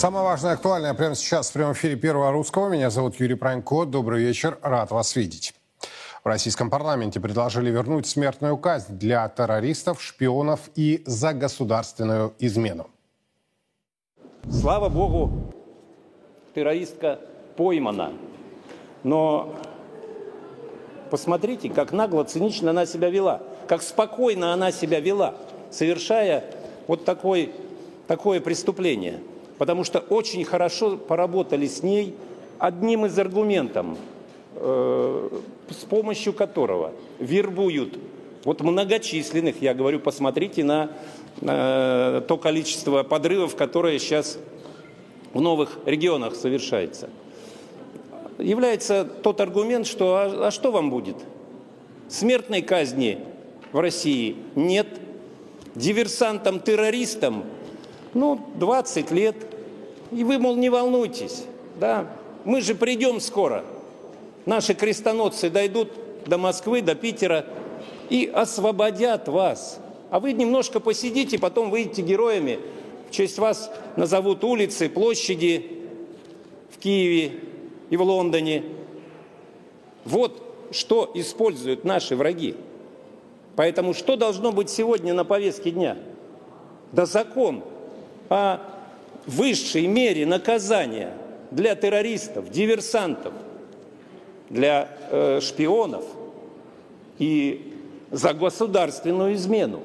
[0.00, 2.70] Самое важное и актуальное прямо сейчас в прямом эфире Первого Русского.
[2.70, 3.84] Меня зовут Юрий Пронько.
[3.84, 4.58] Добрый вечер.
[4.62, 5.52] Рад вас видеть.
[6.24, 12.86] В российском парламенте предложили вернуть смертную казнь для террористов, шпионов и за государственную измену.
[14.50, 15.52] Слава богу,
[16.54, 17.18] террористка
[17.58, 18.14] поймана.
[19.02, 19.54] Но
[21.10, 25.34] посмотрите, как нагло, цинично она себя вела, как спокойно она себя вела,
[25.70, 26.42] совершая
[26.86, 27.52] вот такой,
[28.06, 29.20] такое преступление.
[29.60, 32.14] Потому что очень хорошо поработали с ней
[32.58, 33.88] одним из аргументов,
[34.54, 35.28] э,
[35.68, 37.98] с помощью которого вербуют
[38.44, 40.92] вот многочисленных, я говорю, посмотрите на
[41.42, 44.38] э, то количество подрывов, которое сейчас
[45.34, 47.10] в новых регионах совершается.
[48.38, 51.16] Является тот аргумент, что а, а что вам будет?
[52.08, 53.18] Смертной казни
[53.72, 54.88] в России нет.
[55.74, 57.44] Диверсантам-террористам,
[58.14, 59.36] ну, 20 лет.
[60.10, 61.44] И вы, мол, не волнуйтесь,
[61.78, 62.06] да,
[62.44, 63.64] мы же придем скоро.
[64.46, 65.90] Наши крестоносцы дойдут
[66.26, 67.46] до Москвы, до Питера
[68.08, 69.78] и освободят вас.
[70.10, 72.58] А вы немножко посидите, потом выйдете героями–
[73.10, 75.82] в честь вас назовут улицы, площади
[76.70, 77.40] в Киеве
[77.90, 78.62] и в Лондоне.
[80.04, 82.54] Вот что используют наши враги.
[83.56, 85.98] Поэтому что должно быть сегодня на повестке дня?
[86.92, 87.64] Да закон
[88.30, 88.60] о
[89.26, 91.12] высшей мере наказания
[91.50, 93.34] для террористов, диверсантов,
[94.48, 96.04] для э, шпионов
[97.18, 97.74] и
[98.10, 99.80] за государственную измену.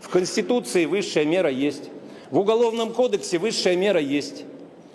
[0.00, 1.90] В Конституции высшая мера есть.
[2.30, 4.44] В Уголовном кодексе высшая мера есть.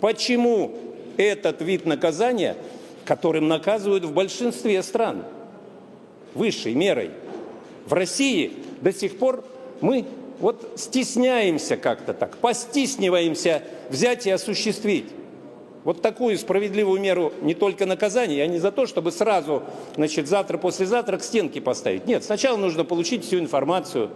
[0.00, 0.72] Почему
[1.16, 2.56] этот вид наказания,
[3.04, 5.24] которым наказывают в большинстве стран,
[6.34, 7.10] высшей мерой,
[7.86, 9.44] в России до сих пор
[9.80, 10.06] мы
[10.42, 15.06] вот стесняемся как-то так, постисниваемся взять и осуществить
[15.84, 19.62] вот такую справедливую меру не только наказания, я не за то, чтобы сразу,
[19.96, 22.06] значит, завтра, послезавтра к стенке поставить.
[22.06, 24.10] Нет, сначала нужно получить всю информацию.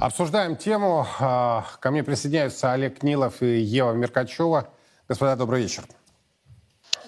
[0.00, 1.06] Обсуждаем тему.
[1.20, 4.68] А, ко мне присоединяются Олег Нилов и Ева Меркачева.
[5.08, 5.84] Господа, добрый вечер.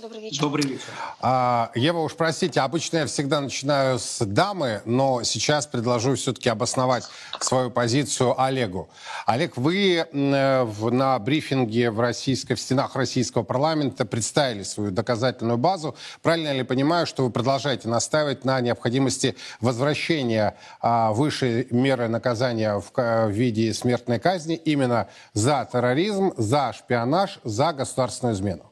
[0.04, 0.40] Добрый вечер.
[0.42, 0.84] Добрый вечер.
[1.22, 7.04] А, Ева, уж простите, обычно я всегда начинаю с дамы, но сейчас предложу все-таки обосновать
[7.40, 8.90] свою позицию Олегу.
[9.24, 15.96] Олег, вы на брифинге в, российской, в стенах российского парламента представили свою доказательную базу.
[16.20, 22.92] Правильно ли понимаю, что вы продолжаете настаивать на необходимости возвращения а, высшей меры наказания в,
[22.94, 28.70] в виде смертной казни именно за терроризм, за шпионаж, за государственную измену?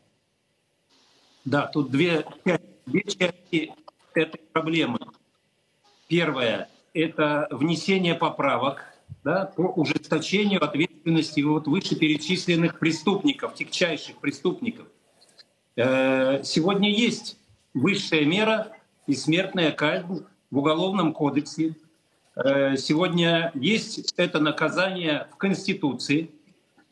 [1.45, 2.25] Да, тут две,
[2.87, 3.73] две части
[4.15, 4.99] этой проблемы.
[6.07, 8.85] Первое– это внесение поправок
[9.25, 14.87] да, по ужесточению ответственности вот вышеперечисленных преступников, тягчайших преступников.
[15.75, 17.39] Э, сегодня есть
[17.75, 18.69] высшая мера
[19.07, 21.75] и смертная казнь в Уголовном кодексе.
[22.37, 26.31] Э, сегодня есть это наказание в Конституции.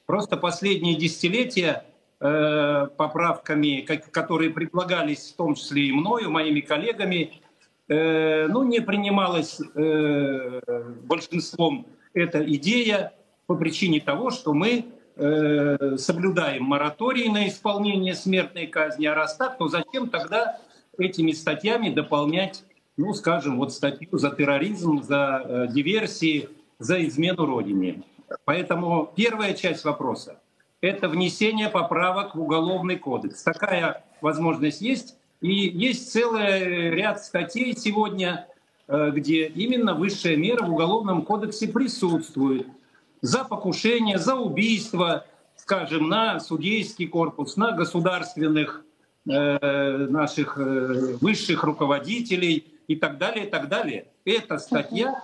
[0.07, 1.85] Просто последние десятилетия
[2.23, 7.41] Э, поправками, которые предлагались в том числе и мною, моими коллегами,
[7.89, 10.61] э, ну, не принималась э,
[11.05, 13.15] большинством эта идея
[13.47, 14.85] по причине того, что мы
[15.17, 20.59] соблюдаем мораторий на исполнение смертной казни, а раз так, то зачем тогда
[20.97, 22.65] этими статьями дополнять,
[22.97, 26.49] ну, скажем, вот статью за терроризм, за диверсии,
[26.79, 28.03] за измену Родине.
[28.47, 30.40] Поэтому первая часть вопроса–
[30.81, 33.43] это внесение поправок в Уголовный кодекс.
[33.43, 35.17] Такая возможность есть.
[35.41, 38.47] И есть целый ряд статей сегодня,
[38.89, 42.67] э, где именно высшая мера в Уголовном кодексе присутствует.
[43.23, 48.85] За покушение, за убийство, скажем, на судейский корпус, на государственных
[49.27, 54.09] э, наших э, высших руководителей и так далее, и так далее.
[54.25, 55.23] Эта статья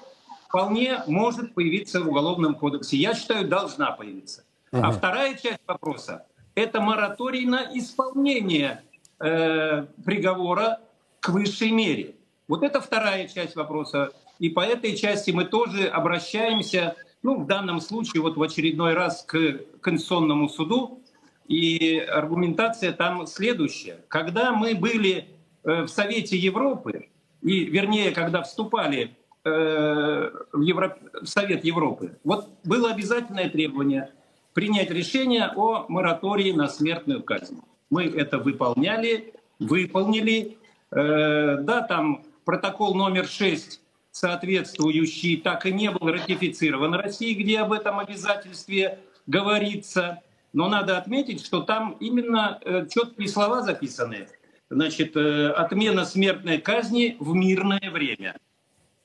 [0.48, 2.96] вполне может появиться в Уголовном кодексе.
[2.96, 4.45] Я считаю, должна появиться.
[4.72, 8.82] А вторая часть вопроса– это мораторий на исполнение
[9.20, 10.80] э, приговора
[11.20, 12.16] к высшей мере.
[12.48, 14.12] Вот это вторая часть вопроса.
[14.38, 19.22] И по этой части мы тоже обращаемся, ну, в данном случае, вот в очередной раз
[19.22, 21.00] к Конституционному суду.
[21.46, 23.98] И аргументация там следующая.
[24.08, 25.28] Когда мы были
[25.62, 27.08] э, в Совете Европы,
[27.40, 30.98] и, вернее, когда вступали э, в, Евро...
[31.22, 34.10] в Совет Европы, вот было обязательное требование–
[34.56, 37.60] принять решение о моратории на смертную казнь.
[37.90, 40.56] Мы это выполняли, выполнили.
[40.90, 43.82] Э, да, там протокол номер 6
[44.12, 50.22] соответствующий так и не был ратифицирован Россией, где об этом обязательстве говорится,
[50.54, 54.26] но надо отметить, что там именно э, четкие слова записаны.
[54.70, 58.36] Значит, э, отмена смертной казни в мирное время.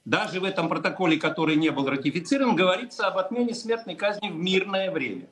[0.06, 4.92] Даже в этом протоколе, который не был ратифицирован, говорится об отмене смертной казни в мирное
[4.92, 5.28] время.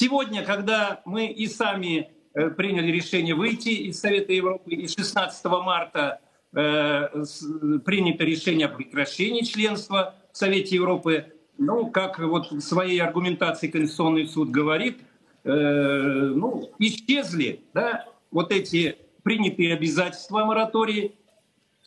[0.00, 6.20] Сегодня, когда мы и сами э, приняли решение выйти из Совета Европы, и 16 марта
[6.54, 7.06] э,
[7.84, 11.26] принято решение о прекращении членства в Совете Европы,
[11.58, 15.02] ну, как вот в своей аргументации Конституционный суд говорит,
[15.44, 21.12] э, ну, исчезли да, вот эти принятые обязательства моратории,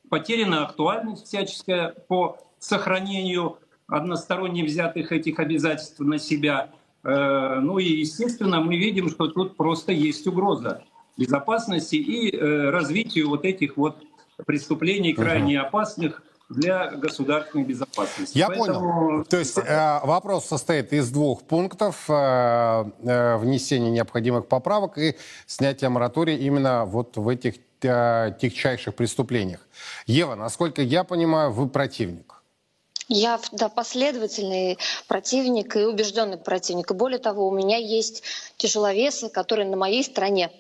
[0.09, 3.57] потеряна актуальность всяческая по сохранению
[3.88, 6.69] односторонне взятых этих обязательств на себя.
[7.04, 10.84] Э, ну и, естественно, мы видим, что тут просто есть угроза
[11.18, 13.98] безопасности и э, развитию вот этих вот
[14.46, 18.38] преступлений крайне опасных для государственной безопасности.
[18.38, 18.80] Я Поэтому...
[18.80, 19.26] понял.
[19.26, 22.06] То есть э, вопрос состоит из двух пунктов.
[22.10, 25.16] Э, э, внесения необходимых поправок и
[25.46, 29.68] снятия моратория именно вот в этих э, тягчайших преступлениях.
[30.06, 32.43] Ева, насколько я понимаю, вы противник.
[33.10, 34.78] Я да, последовательный
[35.08, 36.92] противник и убежденный противник.
[36.92, 38.24] И более того, у меня есть
[38.58, 40.52] тяжеловесы, которые на моей стороне.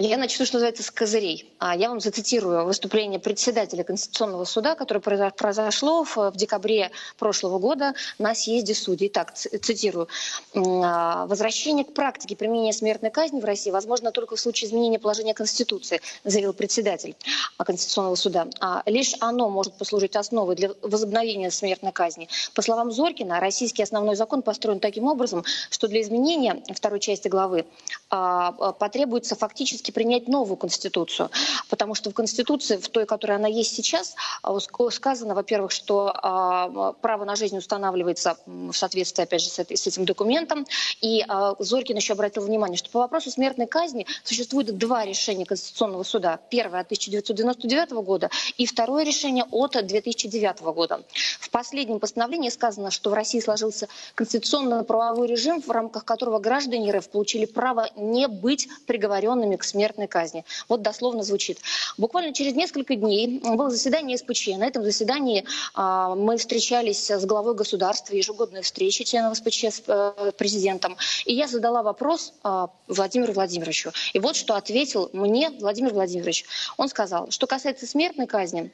[0.00, 1.52] Я начну, что называется, с козырей.
[1.58, 8.36] А я вам зацитирую выступление председателя Конституционного суда, которое произошло в декабре прошлого года на
[8.36, 9.08] съезде судей.
[9.08, 10.06] Так, цитирую.
[10.54, 15.34] «А, «Возвращение к практике применения смертной казни в России возможно только в случае изменения положения
[15.34, 17.16] Конституции», заявил председатель
[17.56, 18.46] Конституционного суда.
[18.60, 22.28] А «Лишь оно может послужить основой для возобновления смертной казни».
[22.54, 27.66] По словам Зоркина, российский основной закон построен таким образом, что для изменения второй части главы
[28.10, 31.30] а, потребуется фактически фактически принять новую конституцию,
[31.68, 34.58] потому что в конституции, в той, которая она есть сейчас, а,
[34.90, 40.66] сказано, во-первых, что а, право на жизнь устанавливается в соответствии, опять же, с этим документом,
[41.00, 46.04] и а, Зорькин еще обратил внимание, что по вопросу смертной казни существует два решения Конституционного
[46.04, 46.38] суда.
[46.50, 51.00] Первое от 1999 года и второе решение от 2009 года.
[51.40, 57.08] В последнем постановлении сказано, что в России сложился конституционно-правовой режим, в рамках которого граждане РФ
[57.08, 60.44] получили право не быть приговоренными к смертной казни.
[60.68, 61.60] Вот дословно звучит.
[61.96, 64.48] Буквально через несколько дней было заседание СПЧ.
[64.58, 70.32] На этом заседании а, мы встречались с главой государства, ежегодные встречи членов СПЧ с а,
[70.32, 70.96] президентом.
[71.26, 73.92] И я задала вопрос а, Владимиру Владимировичу.
[74.14, 76.44] И вот что ответил мне Владимир Владимирович.
[76.76, 78.72] Он сказал, что касается смертной казни,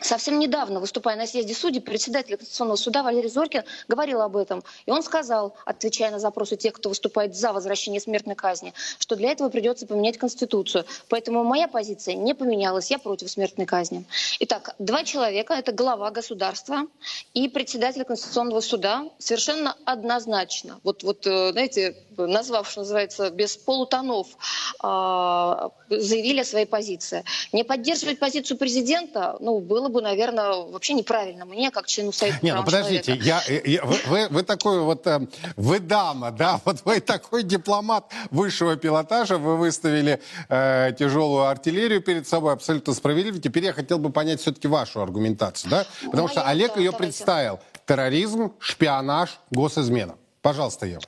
[0.00, 4.62] Совсем недавно, выступая на съезде судей, председатель Конституционного суда Валерий Зоркин говорил об этом.
[4.86, 9.30] И он сказал, отвечая на запросы тех, кто выступает за возвращение смертной казни, что для
[9.30, 10.84] этого придется поменять Конституцию.
[11.08, 14.04] Поэтому моя позиция не поменялась, я против смертной казни.
[14.40, 16.86] Итак, два человека, это глава государства
[17.34, 24.26] и председатель Конституционного суда, совершенно однозначно, вот, вот э, знаете, назвав, что называется, без полутонов,
[24.80, 27.24] а, заявили о своей позиции.
[27.52, 32.38] Не поддерживать позицию президента, ну, было было бы, наверное, вообще неправильно мне, как члену Совета
[32.42, 35.26] Не, ну подождите, я, я, вы, вы, вы такой вот, э,
[35.56, 42.28] вы дама, да, вот вы такой дипломат высшего пилотажа, вы выставили э, тяжелую артиллерию перед
[42.28, 43.38] собой, абсолютно справедливо.
[43.38, 45.86] Теперь я хотел бы понять все-таки вашу аргументацию, да?
[46.04, 47.06] Потому Моя, что Олег да, ее давайте.
[47.06, 47.60] представил.
[47.86, 50.16] Терроризм, шпионаж, госизмена.
[50.42, 51.02] Пожалуйста, Ева.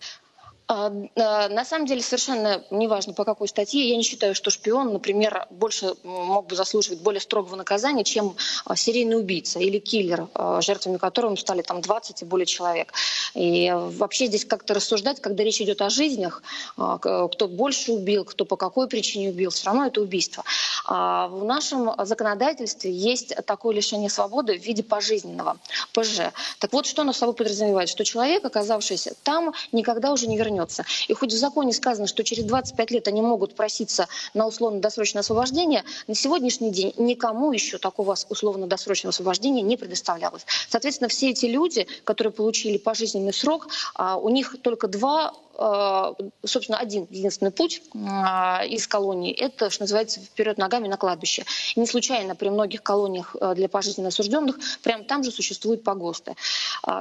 [0.70, 3.88] А, а, на самом деле совершенно неважно по какой статье.
[3.88, 8.76] Я не считаю, что шпион, например, больше мог бы заслуживать более строгого наказания, чем а,
[8.76, 10.28] серийный убийца или киллер,
[10.60, 12.92] жертвами которого стали там 20 и более человек.
[13.34, 16.42] И вообще здесь как-то рассуждать, когда речь идет о жизнях,
[16.76, 20.44] кто больше убил, кто по какой причине убил, все равно это убийство.
[20.86, 25.58] В нашем законодательстве есть такое лишение свободы в виде пожизненного,
[25.92, 26.32] ПЖ.
[26.58, 27.88] Так вот, что оно собой подразумевает?
[27.88, 30.84] Что человек, оказавшийся там, никогда уже не вернется вернется.
[31.08, 35.84] И хоть в законе сказано, что через 25 лет они могут проситься на условно-досрочное освобождение,
[36.06, 40.46] на сегодняшний день никому еще такого условно-досрочного освобождения не предоставлялось.
[40.68, 46.14] Соответственно, все эти люди, которые получили пожизненный срок, а, у них только два Э,
[46.44, 51.44] собственно, один единственный путь э, из колонии– это, что называется, вперед ногами на кладбище.
[51.76, 56.34] Не случайно при многих колониях э, для пожизненно осужденных прямо там же существуют погосты.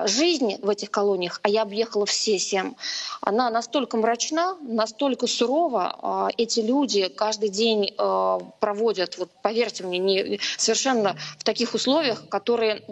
[0.06, 2.74] Жизнь в этих колониях, а я объехала все семь,
[3.22, 5.96] она настолько мрачна, настолько сурова.
[6.02, 12.28] А, эти люди каждый день а, проводят, вот поверьте мне, не, совершенно в таких условиях,
[12.30, 12.84] которые,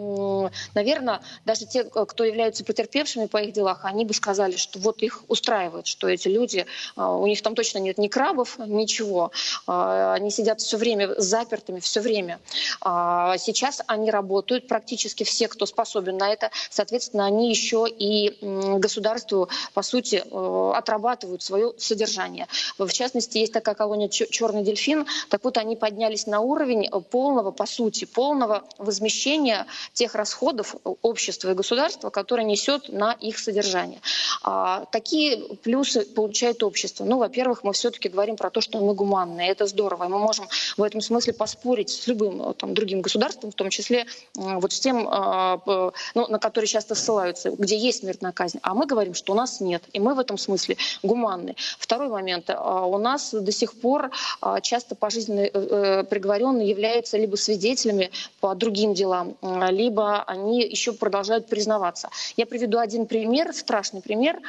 [0.74, 5.24] наверное, даже те, кто являются потерпевшими по их делах, они бы сказали, что вот их
[5.28, 9.30] устраивает, что эти люди, у них там точно нет ни крабов, ничего.
[9.66, 12.40] Они сидят все время запертыми, все время.
[12.82, 18.38] Сейчас они работают, практически все, кто способен на это, соответственно, они еще и
[18.78, 22.46] государству, по сути, э, отрабатывают свое содержание.
[22.78, 25.06] В частности, есть такая колония «Черный дельфин».
[25.28, 31.54] Так вот, они поднялись на уровень полного, по сути, полного возмещения тех расходов общества и
[31.54, 34.00] государства, которые несет на их содержание.
[34.42, 37.04] А какие плюсы получает общество?
[37.04, 39.50] Ну, во-первых, мы все-таки говорим про то, что мы гуманные.
[39.50, 40.04] Это здорово.
[40.04, 44.06] И мы можем в этом смысле поспорить с любым там, другим государством, в том числе
[44.34, 45.92] вот с тем, ну,
[46.28, 48.58] на которые часто ссылаются, где есть смертная казнь.
[48.62, 49.82] А мы говорим, что у нас нет.
[49.92, 51.56] И мы в этом смысле гуманны.
[51.78, 52.50] Второй момент.
[52.50, 58.10] А, у нас до сих пор а, часто пожизненно э, э, приговоренные являются либо свидетелями
[58.40, 59.36] по другим делам,
[59.70, 62.10] либо они еще продолжают признаваться.
[62.36, 64.40] Я приведу один пример, страшный пример.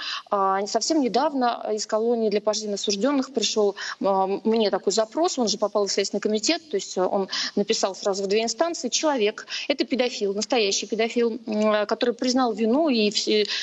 [0.66, 5.92] Совсем недавно из колонии для пожизненно осужденных пришел мне такой запрос, он же попал в
[5.92, 8.90] Следственный комитет, то есть он написал сразу в две инстанции.
[8.90, 11.40] Человек, это педофил, настоящий педофил,
[11.88, 13.12] который признал вину и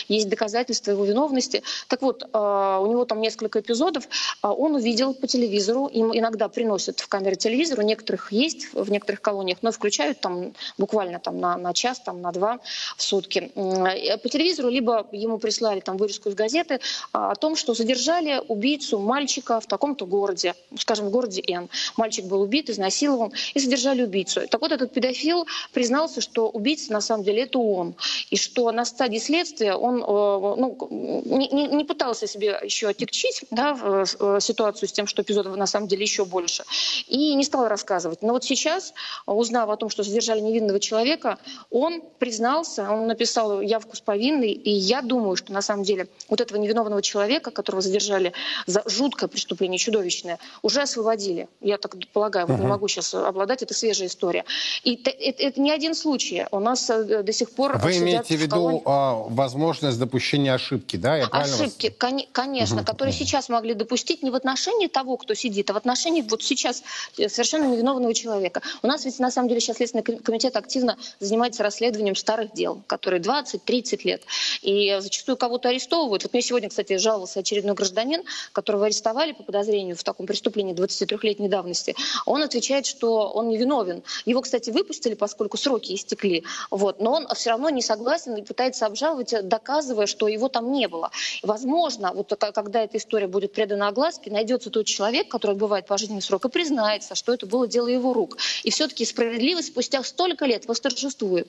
[0.08, 1.62] есть доказательства его виновности.
[1.88, 4.08] Так вот, а, у него там несколько эпизодов.
[4.42, 8.90] А, он увидел по телевизору, им иногда приносят в камеры телевизор, у некоторых есть в
[8.90, 12.58] некоторых колониях, но включают там буквально там на, на час, там на два
[12.96, 13.50] в сутки.
[13.54, 16.80] Э, по телевизору либо ему прислали там вырезку из газеты
[17.12, 21.68] а, о том, что задержали убийцу мальчика в таком-то городе, скажем, в городе Н.
[21.96, 24.42] Мальчик был убит, изнасилован, и задержали убийцу.
[24.48, 27.94] Так вот, этот педофил признался, что убийца на самом деле это он,
[28.30, 33.44] и что на стадии следствия он э, ну, не, не, не пытался себе еще отягчить
[33.50, 36.64] да, э, ситуацию с тем, что эпизодов на самом деле еще больше,
[37.08, 38.20] и не стал рассказывать.
[38.22, 38.92] Но вот сейчас,
[39.24, 41.38] узнав о том, что задержали невинного человека,
[41.70, 46.40] он признался, он написал явку с повинной, и я думаю, что на самом деле вот
[46.42, 48.34] этого невиновного человека, которого задержали
[48.66, 51.48] за жуткое преступление, чудовищное, уже освободили.
[51.62, 52.60] Я так полагаю, вот uh-huh.
[52.60, 54.44] не могу сейчас обладать, это свежая история.
[54.84, 56.44] И это, это, это не один случай.
[56.50, 61.16] У нас э, до сих пор Вы имеете в виду а, возможность допущения ошибки, да?
[61.16, 62.22] Я ошибки, вас...
[62.32, 66.42] конечно, которые сейчас могли допустить не в отношении того, кто сидит, а в отношении вот
[66.42, 66.82] сейчас
[67.18, 68.62] э, совершенно невиновного человека.
[68.82, 73.20] У нас ведь на самом деле сейчас Следственный комитет активно занимается расследованием старых дел, которые
[73.20, 74.22] 20-30 лет.
[74.62, 76.22] И зачастую кого-то арестовывают.
[76.22, 81.48] Вот мне сегодня, кстати, жаловался очередной гражданин, которого арестовали по подозрению в таком преступлении 23-летней
[81.48, 81.94] давности.
[82.24, 84.02] Он отвечает, что он невиновен.
[84.24, 86.44] Его, кстати, выпустили, поскольку сроки истекли.
[86.70, 87.00] Вот.
[87.00, 91.10] Но он все равно не согласен и пытается обжаловать, доказывая, что его там не было.
[91.42, 91.75] Возможно,
[92.12, 96.48] вот когда эта история будет предана огласке, найдется тот человек, который отбывает пожизненный срок, и
[96.48, 98.38] признается, что это было дело его рук.
[98.62, 101.48] И все-таки справедливость спустя столько лет восторжествует.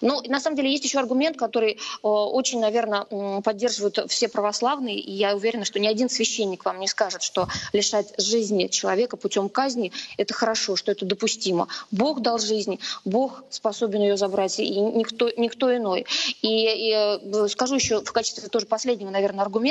[0.00, 3.04] Но на самом деле есть еще аргумент, который э, очень, наверное,
[3.42, 8.14] поддерживают все православные, и я уверена, что ни один священник вам не скажет, что лишать
[8.18, 11.68] жизни человека путем казни– это хорошо, что это допустимо.
[11.90, 16.06] Бог дал жизнь, Бог способен ее забрать, и никто, никто иной.
[16.42, 19.67] И, и э, скажу еще в качестве тоже последнего, наверное, аргумента.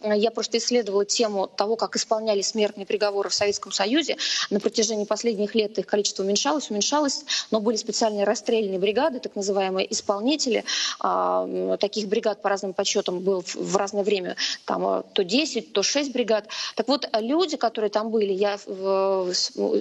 [0.00, 4.16] Я просто исследовала тему того, как исполняли смертные приговоры в Советском Союзе.
[4.50, 9.90] На протяжении последних лет их количество уменьшалось, уменьшалось, но были специальные расстрельные бригады, так называемые
[9.92, 10.64] исполнители.
[11.00, 15.82] А, таких бригад по разным подсчетам было в разное время там э, то 10, то
[15.82, 16.48] 6 бригад.
[16.74, 18.58] Так вот, люди, которые там были, я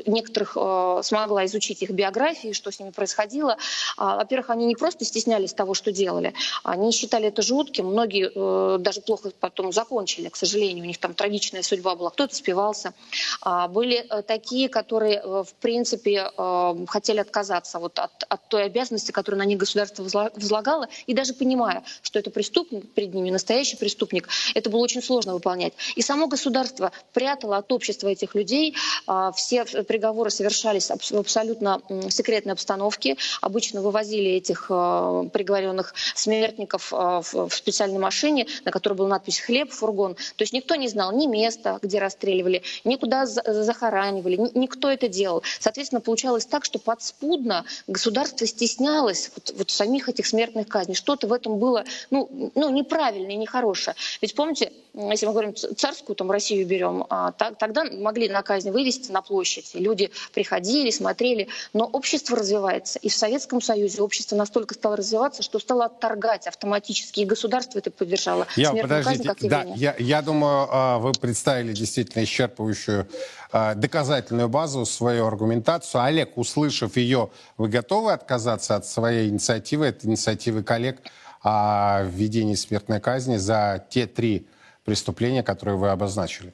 [0.06, 3.58] некоторых э, смогла изучить их биографии, что с ними происходило.
[3.98, 6.34] А, во-первых, они не просто стеснялись того, что делали,
[6.64, 7.88] они считали это жутким.
[7.88, 10.84] Многие э, даже плохо потом закончили, к сожалению.
[10.84, 12.10] У них там трагичная судьба была.
[12.10, 12.94] Кто-то спивался.
[13.42, 18.66] А, были э, такие, которые, э, в принципе, э, хотели отказаться вот от, от той
[18.66, 20.88] обязанности, которую на них государство возлагало.
[21.06, 25.74] И даже понимая, что это преступник перед ними, настоящий преступник, это было очень сложно выполнять.
[25.96, 28.75] И само государство прятало от общества этих людей.
[29.06, 33.18] А, все приговоры совершались в абсолютно секретной обстановке.
[33.42, 40.15] Обычно вывозили этих приговоренных смертников в специальной машине, на которой была надпись «Хлеб, фургон».
[40.15, 45.44] То есть никто не знал ни места, где расстреливали, никуда захоранивали, никто это делал.
[45.60, 50.96] Соответственно, получалось так, что подспудно государство стеснялось вот, вот самих этих смертных казней.
[50.96, 53.96] Что-то в этом было ну, ну, неправильное, нехорошее.
[54.22, 58.72] Ведь помните, если мы говорим царскую там Россию берем, а, так, тогда могли на казнь
[58.72, 59.72] вывести на площадь.
[59.74, 62.98] Люди приходили, смотрели, но общество развивается.
[63.00, 67.91] И в Советском Союзе общество настолько стало развиваться, что стало отторгать автоматически, и государство это
[67.91, 68.48] поддержало.
[68.56, 73.08] Я, подождите, казнь, да, я, я думаю, а, вы представили действительно исчерпывающую
[73.52, 76.02] а, доказательную базу, свою аргументацию.
[76.02, 81.02] Олег, услышав ее, вы готовы отказаться от своей инициативы, от инициативы коллег
[81.42, 84.48] о введении смертной казни за те три
[84.84, 86.54] преступления, которые вы обозначили?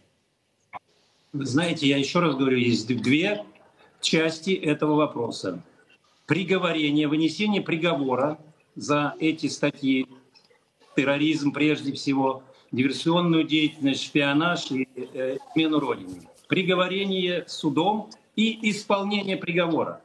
[1.33, 3.43] Знаете, я еще раз говорю, есть две
[4.01, 5.63] части этого вопроса.
[6.27, 8.37] Приговорение, вынесение приговора
[8.75, 10.07] за эти статьи,
[10.95, 12.43] терроризм прежде всего,
[12.73, 16.27] диверсионную деятельность, шпионаж и э, измену Родины.
[16.47, 20.01] Приговорение судом и исполнение приговора.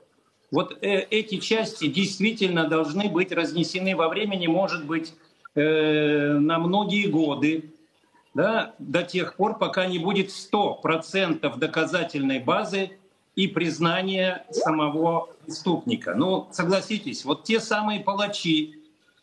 [0.52, 5.14] Вот э, эти части действительно должны быть разнесены во времени, может быть,
[5.54, 7.72] э, на многие годы,
[8.34, 12.90] да, до тех пор, пока не будет 100% доказательной базы
[13.34, 16.14] и признания самого преступника.
[16.14, 18.74] Ну, согласитесь, вот те самые палачи,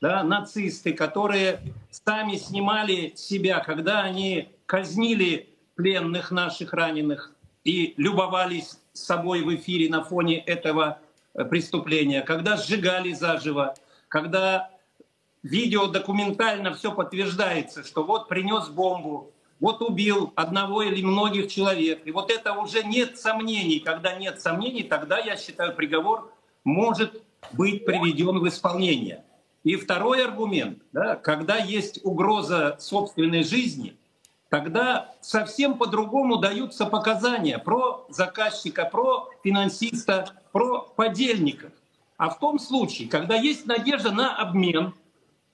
[0.02, 1.60] да, нацисты, которые
[1.90, 7.34] сами снимали себя, когда они казнили пленных наших раненых
[7.64, 11.00] и любовались собой в эфире на фоне этого
[11.36, 13.76] Э, преступления, когда сжигали заживо,
[14.08, 14.70] когда
[15.44, 22.02] видео документально все подтверждается, что вот принес бомбу, вот убил одного или многих человек.
[22.06, 23.80] И вот это уже нет сомнений.
[23.80, 26.32] Когда нет сомнений, тогда, я считаю, приговор
[26.64, 27.22] может
[27.52, 29.25] быть приведен в исполнение.
[29.66, 33.98] И второй аргумент, да, когда есть угроза собственной жизни–
[34.56, 41.74] тогда совсем по-другому даются показания про заказчика, про финансиста, про подельников.
[42.16, 44.94] А в том случае, когда есть надежда на обмен,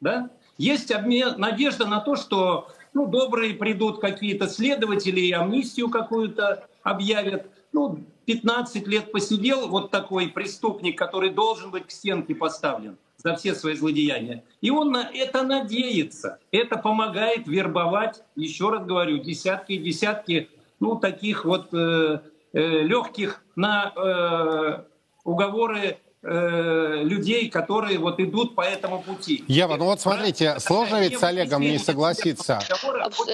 [0.02, 6.68] да, есть обмен, надежда на то, что ну, добрые придут какие-то следователи и амнистию какую-то
[6.84, 7.48] объявят.
[7.74, 13.54] Ну, 15 лет посидел вот такой преступник, который должен быть к стенке поставлен– за все
[13.54, 14.44] свои злодеяния.
[14.62, 16.40] И он на это надеется.
[16.52, 22.20] Это помогает вербовать, еще раз говорю, десятки и десятки ну, таких вот э,
[22.54, 24.84] э, легких на э,
[25.24, 29.44] уговоры э, людей, которые вот идут по этому пути.
[29.48, 32.60] Ева, ну вот смотрите, сложно ведь с Олегом не согласиться.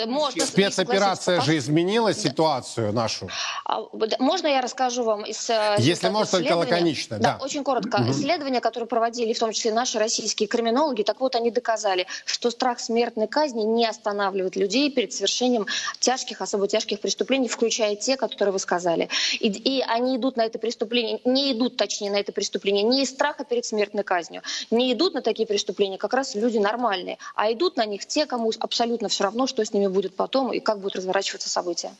[0.05, 3.29] Можно Спецоперация же изменила ситуацию нашу.
[3.65, 3.81] А,
[4.19, 7.17] можно я расскажу вам из э, Если можно, только лаконично.
[7.17, 7.43] Да, да.
[7.43, 7.97] очень коротко.
[7.97, 8.11] Угу.
[8.11, 12.79] Исследования, которые проводили в том числе наши российские криминологи, так вот они доказали, что страх
[12.79, 15.67] смертной казни не останавливает людей перед совершением
[15.99, 19.09] тяжких, особо тяжких преступлений, включая те, которые вы сказали.
[19.39, 23.03] И, и они идут на это преступление, не идут, точнее, на это преступление преступления не
[23.03, 24.41] из страха перед смертной казнью.
[24.71, 28.51] Не идут на такие преступления как раз люди нормальные, а идут на них те, кому
[28.59, 31.91] абсолютно все равно, что с ними будет потом и как будут разворачиваться события.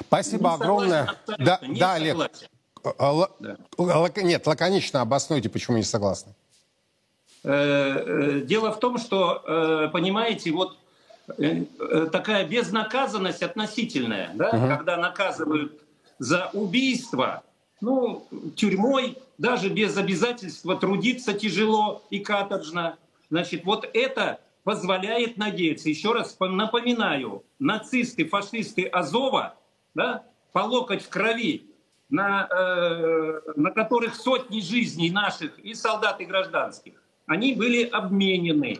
[0.00, 1.06] Спасибо не огромное.
[1.26, 2.30] Согласен, да, не да, Олег.
[2.84, 3.28] Э, л...
[3.38, 4.22] Да.
[4.22, 6.32] Нет, лаконично обоснуйте, почему не согласны.
[7.44, 10.76] Э, э, дело в том, что, понимаете, вот
[12.12, 14.68] такая безнаказанность относительная, да, угу.
[14.68, 15.72] когда наказывают
[16.18, 17.42] за убийство,
[17.80, 22.98] ну, тюрьмой, даже без обязательства трудиться тяжело и каторжно.
[23.30, 25.88] Значит, вот это позволяет надеяться.
[25.88, 29.56] Еще раз напоминаю, нацисты, фашисты Азова,
[29.94, 31.66] да, по локоть в крови,
[32.08, 38.78] на, э, на которых сотни жизней наших и солдат, и гражданских, они были обменены.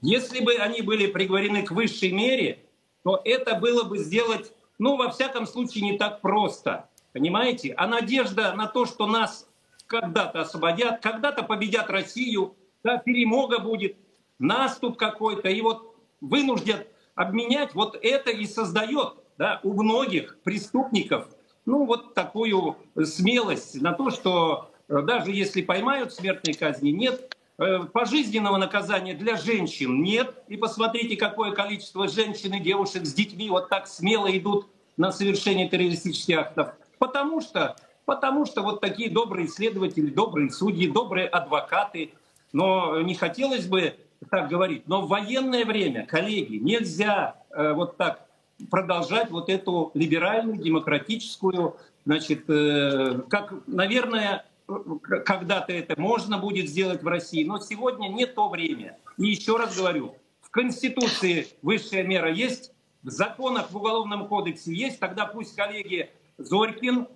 [0.00, 2.64] Если бы они были приговорены к высшей мере,
[3.04, 6.88] то это было бы сделать, ну, во всяком случае, не так просто.
[7.12, 7.72] Понимаете?
[7.76, 9.48] А надежда на то, что нас
[9.86, 13.96] когда-то освободят, когда-то победят Россию, да, перемога будет,
[14.38, 21.28] наступ какой-то, и вот вынуждят обменять, вот это и создает да, у многих преступников
[21.66, 27.80] ну вот такую смелость на то, что э, даже если поймают смертной казни, нет э,
[27.92, 30.34] пожизненного наказания для женщин нет.
[30.48, 35.68] И посмотрите, какое количество женщин и девушек с детьми вот так смело идут на совершение
[35.68, 36.74] террористических актов.
[36.98, 42.12] Потому что, потому что вот такие добрые исследователи, добрые судьи, добрые адвокаты.
[42.52, 43.94] Но не хотелось бы
[44.30, 44.86] так говорить.
[44.86, 48.26] Но в военное время, коллеги, нельзя э, вот так
[48.70, 57.06] продолжать вот эту либеральную, демократическую, значит, э, как, наверное, когда-то это можно будет сделать в
[57.06, 58.96] России, но сегодня не то время.
[59.18, 64.98] И еще раз говорю, в Конституции высшая мера есть, в законах в Уголовном кодексе есть,
[64.98, 67.06] тогда пусть коллеги Зорькин,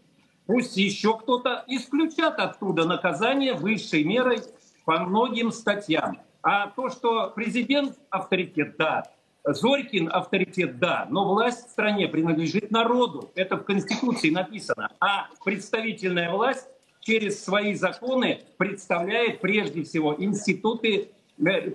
[0.48, 4.40] пусть еще кто-то исключат оттуда наказание высшей мерой
[4.86, 6.18] по многим статьям.
[6.42, 9.04] А то, что президент авторитет, да,
[9.44, 13.30] Зорькин авторитет, да, но власть в стране принадлежит народу.
[13.34, 14.90] Это в Конституции написано.
[15.00, 16.66] А представительная власть
[17.00, 21.10] через свои законы представляет прежде всего институты,
[21.44, 21.70] э,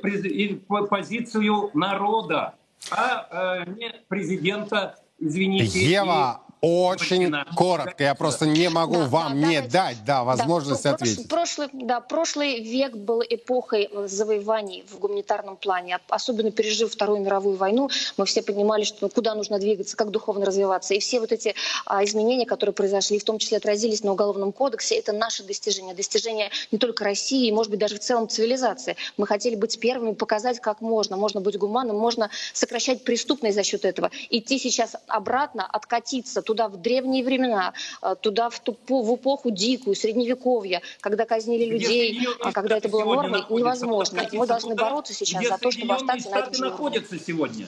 [0.89, 2.55] позицию народа,
[2.89, 5.79] а э, не президента, извините.
[5.79, 8.03] Ева, очень коротко.
[8.03, 9.69] Я просто не могу да, вам да, не давайте.
[9.69, 11.27] дать да, возможность да, ответить.
[11.27, 15.99] Прошлый, да, прошлый век был эпохой завоеваний в гуманитарном плане.
[16.07, 20.93] Особенно пережив Вторую мировую войну, мы все понимали, что куда нужно двигаться, как духовно развиваться.
[20.93, 21.53] И все вот эти
[21.85, 25.93] а, изменения, которые произошли, в том числе отразились на Уголовном кодексе, это наше достижение.
[25.93, 28.95] Достижение не только России, может быть, даже в целом цивилизации.
[29.17, 31.17] Мы хотели быть первыми, показать, как можно.
[31.17, 34.11] Можно быть гуманным, можно сокращать преступность за счет этого.
[34.29, 39.49] Идти сейчас обратно, откатиться туда, туда в древние времена, э, туда в, тупо, в эпоху
[39.49, 44.21] дикую, средневековья, когда казнили людей, а когда это было нормой, невозможно.
[44.31, 47.67] Мы должны бороться сейчас за то, чтобы остаться на этом находятся сегодня.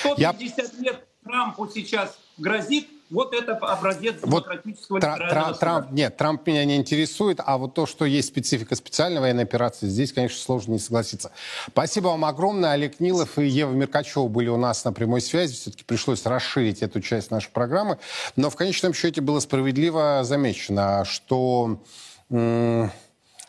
[0.00, 0.82] 150 Я...
[0.82, 6.76] лет Трампу сейчас грозит, вот это образец демократического вот Трамп, Трамп, Нет, Трамп меня не
[6.76, 11.30] интересует, а вот то, что есть специфика специальной военной операции, здесь, конечно, сложно не согласиться.
[11.68, 12.72] Спасибо вам огромное.
[12.72, 15.54] Олег Нилов и Ева Меркачева были у нас на прямой связи.
[15.54, 17.98] Все-таки пришлось расширить эту часть нашей программы.
[18.34, 21.80] Но в конечном счете было справедливо замечено, что...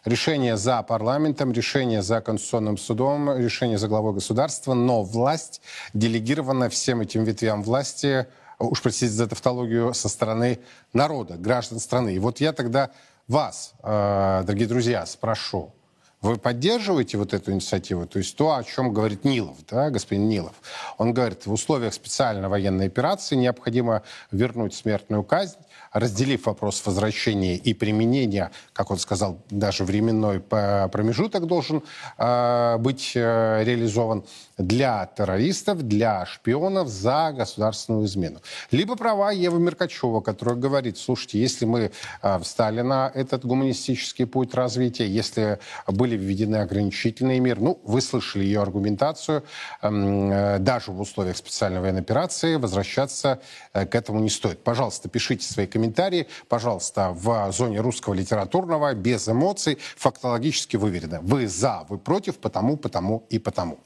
[0.05, 5.61] Решение за парламентом, решение за Конституционным судом, решение за главой государства, но власть
[5.93, 8.25] делегирована всем этим ветвям власти
[8.59, 10.59] уж простите за тавтологию, со стороны
[10.93, 12.15] народа, граждан страны.
[12.15, 12.91] И вот я тогда
[13.27, 15.73] вас, э, дорогие друзья, спрошу.
[16.21, 18.07] Вы поддерживаете вот эту инициативу?
[18.07, 20.53] То есть то, о чем говорит Нилов, да, господин Нилов.
[20.97, 25.57] Он говорит, в условиях специальной военной операции необходимо вернуть смертную казнь,
[25.93, 31.83] разделив вопрос возвращения и применения, как он сказал, даже временной промежуток должен
[32.17, 34.23] э, быть э, реализован
[34.57, 38.41] для террористов, для шпионов за государственную измену.
[38.71, 41.91] Либо права Евы Меркачева, которая говорит, слушайте, если мы
[42.21, 48.43] э, встали на этот гуманистический путь развития, если были введены ограничительные меры, ну, вы слышали
[48.43, 49.43] ее аргументацию,
[49.81, 53.39] эм, э, даже в условиях специальной военной операции возвращаться
[53.73, 54.63] э, к этому не стоит.
[54.63, 61.19] Пожалуйста, пишите свои комментарии, пожалуйста, в зоне русского литературного, без эмоций, фактологически выверено.
[61.21, 63.79] Вы за, вы против, потому, потому и потому.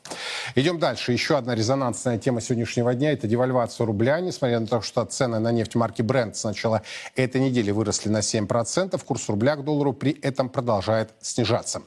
[0.62, 1.12] Идем дальше.
[1.12, 4.20] Еще одна резонансная тема сегодняшнего дня– это девальвация рубля.
[4.20, 6.84] Несмотря на то, что цены на нефть марки Brent с начала
[7.16, 11.82] этой недели выросли на 7%, курс рубля к доллару при этом продолжает снижаться.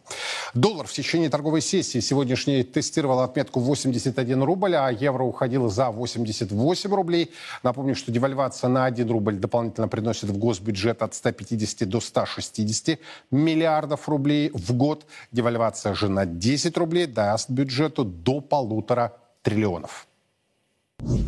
[0.54, 6.92] Доллар в течение торговой сессии сегодняшней тестировал отметку 81 рубль, а евро уходило за 88
[6.92, 7.30] рублей.
[7.62, 12.98] Напомню, что девальвация на 1 рубль дополнительно приносит в госбюджет от 150 до 160
[13.30, 15.06] миллиардов рублей в год.
[15.30, 20.06] Девальвация же на 10 рублей даст бюджету до полутора полутора триллионов.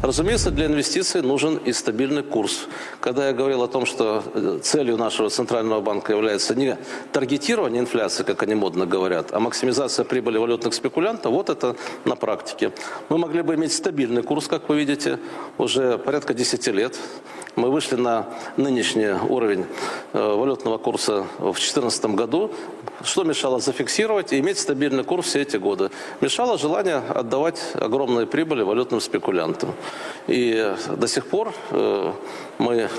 [0.02, 2.66] Разумеется, для инвестиций нужен и стабильный курс.
[3.00, 6.78] Когда я говорил о том, что э, целью нашего Центрального банка является не
[7.12, 12.72] таргетирование инфляции, как они модно говорят, а максимизация прибыли валютных спекулянтов, вот это на практике.
[13.10, 15.18] Мы могли бы иметь стабильный курс, как вы видите,
[15.58, 16.98] уже порядка 10 лет.
[17.56, 18.26] Мы вышли на
[18.58, 19.64] нынешний уровень
[20.12, 22.50] э, валютного курса в 2014 году.
[23.02, 25.90] Что мешало зафиксировать и иметь стабильный курс все эти годы?
[26.20, 29.72] Мешало желание отдавать огромные прибыли валютным спекулянтам.
[30.26, 32.12] И до сих пор э,
[32.58, 32.90] мы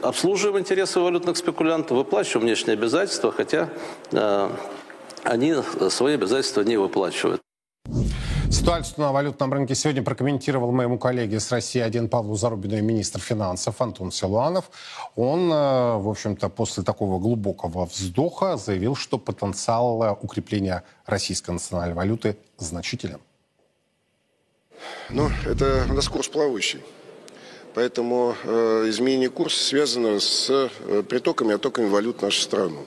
[0.00, 3.68] обслуживаем интересы валютных спекулянтов, выплачиваем внешние обязательства, хотя
[4.12, 4.48] э,
[5.24, 5.56] они
[5.90, 7.42] свои обязательства не выплачивают.
[8.50, 13.20] Ситуацию на валютном рынке сегодня прокомментировал моему коллеге с России один Павлу Зарубину и министр
[13.20, 14.70] финансов Антон Силуанов.
[15.16, 21.94] Он, э, в общем-то, после такого глубокого вздоха заявил, что потенциал э, укрепления российской национальной
[21.94, 23.18] валюты значителен.
[25.10, 26.82] Ну, это у нас курс плавающий.
[27.74, 32.86] Поэтому э, изменение курса связано с э, притоками и оттоками валют в нашу страну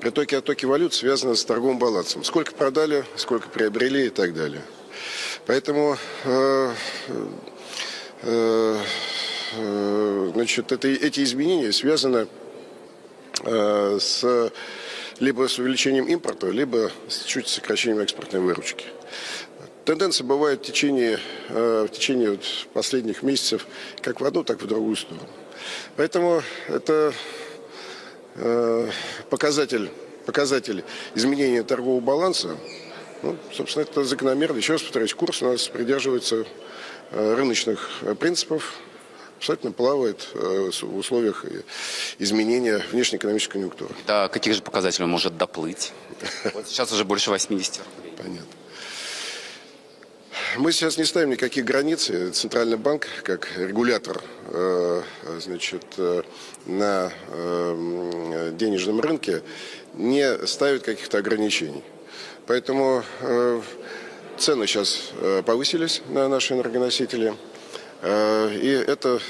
[0.00, 2.24] притоки оттоки валют связаны с торговым балансом.
[2.24, 4.62] Сколько продали, сколько приобрели и так далее.
[5.46, 6.74] Поэтому э,
[8.22, 8.76] э,
[9.56, 12.26] э, значит, это, эти изменения связаны
[13.44, 14.52] э, с
[15.20, 18.86] либо с увеличением импорта, либо с чуть сокращением экспортной выручки.
[19.84, 23.66] Тенденция бывает в течение, э, в течение вот последних месяцев
[24.00, 25.28] как в одну, так и в другую сторону.
[25.96, 27.12] Поэтому это
[29.28, 29.90] показатель,
[30.26, 32.56] показатель изменения торгового баланса,
[33.22, 34.56] ну, собственно, это закономерно.
[34.56, 36.46] Еще раз повторюсь, курс у нас придерживается
[37.10, 38.76] э, рыночных принципов,
[39.36, 41.44] абсолютно плавает э, в условиях
[42.18, 43.94] изменения внешнеэкономической конъюнктуры.
[44.06, 45.92] До каких же показателей он может доплыть?
[46.54, 48.14] Вот сейчас уже больше 80 рублей.
[48.16, 48.59] Понятно.
[50.56, 52.10] Мы сейчас не ставим никаких границ.
[52.32, 55.02] Центральный банк, как регулятор э,
[55.38, 56.22] значит, э,
[56.66, 59.42] на э, денежном рынке,
[59.94, 61.84] не ставит каких-то ограничений.
[62.46, 63.04] Поэтому
[64.38, 65.12] цены сейчас
[65.46, 67.34] повысились на наши энергоносители.
[68.02, 69.20] И это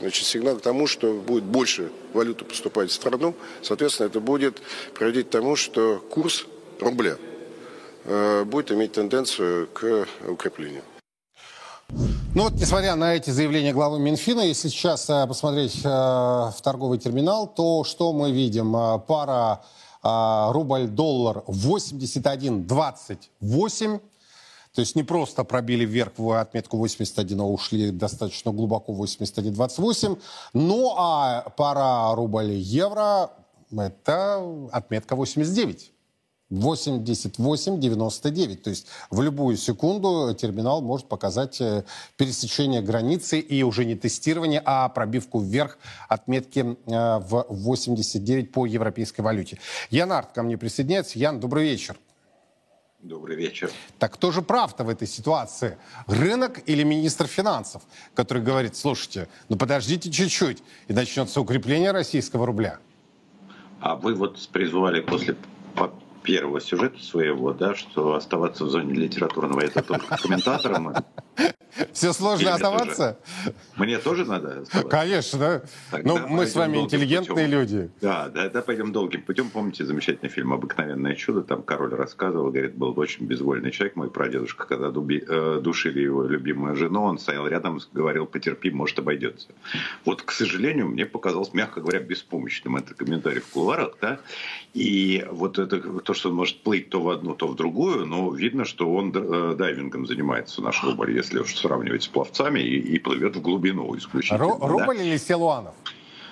[0.00, 3.34] значит, сигнал к тому, что будет больше валюты поступать в страну.
[3.62, 4.62] Соответственно, это будет
[4.94, 6.46] приводить к тому, что курс
[6.78, 7.29] рубля– Э,
[8.04, 10.82] будет иметь тенденцию к укреплению.
[12.34, 16.98] Ну вот, несмотря на эти заявления главы Минфина, если сейчас э, посмотреть э, в торговый
[16.98, 19.00] терминал, то что мы видим?
[19.06, 19.62] Пара
[20.02, 24.00] рубль-доллар 81.28.
[24.74, 30.18] То есть не просто пробили вверх в отметку 81, а ушли достаточно глубоко 81.28.
[30.54, 33.30] Ну а пара рубль-евро
[33.76, 35.92] это отметка 89.
[36.50, 38.56] 88-99.
[38.56, 41.84] То есть в любую секунду терминал может показать э,
[42.16, 49.20] пересечение границы и уже не тестирование, а пробивку вверх отметки э, в 89 по европейской
[49.20, 49.58] валюте.
[49.90, 51.18] Ян Арт ко мне присоединяется.
[51.18, 51.96] Ян, добрый вечер.
[53.02, 53.70] Добрый вечер.
[53.98, 55.78] Так кто же прав-то в этой ситуации?
[56.06, 57.82] Рынок или министр финансов,
[58.14, 62.78] который говорит, слушайте, ну подождите чуть-чуть, и начнется укрепление российского рубля?
[63.80, 65.34] А вы вот призывали после
[66.22, 70.94] первого сюжета своего, да, что оставаться в зоне литературного это только комментатором.
[71.92, 73.18] Все сложно оставаться?
[73.44, 73.56] Тоже.
[73.76, 74.88] Мне тоже надо оставаться?
[74.88, 75.62] Конечно, да.
[75.90, 77.60] Тогда ну, мы с вами интеллигентные путем.
[77.60, 77.90] люди.
[78.00, 79.50] Да, да, да, пойдем долгим путем.
[79.50, 81.42] Помните замечательный фильм «Обыкновенное чудо»?
[81.42, 86.24] Там король рассказывал, говорит, был очень безвольный человек, мой прадедушка, когда дуби, э, душили его
[86.24, 89.48] любимую жену, он стоял рядом, говорил, потерпи, может, обойдется.
[90.04, 94.20] Вот, к сожалению, мне показалось, мягко говоря, беспомощным это комментарий в кулуарах, да,
[94.74, 98.32] и вот это то, что он может плыть то в одну, то в другую, но
[98.32, 102.98] видно, что он э, дайвингом занимается, наш рубль, если уж сравнивать с пловцами, и, и
[102.98, 104.38] плывет в глубину исключительно.
[104.38, 105.04] Ру, рубль да?
[105.04, 105.74] или Силуанов?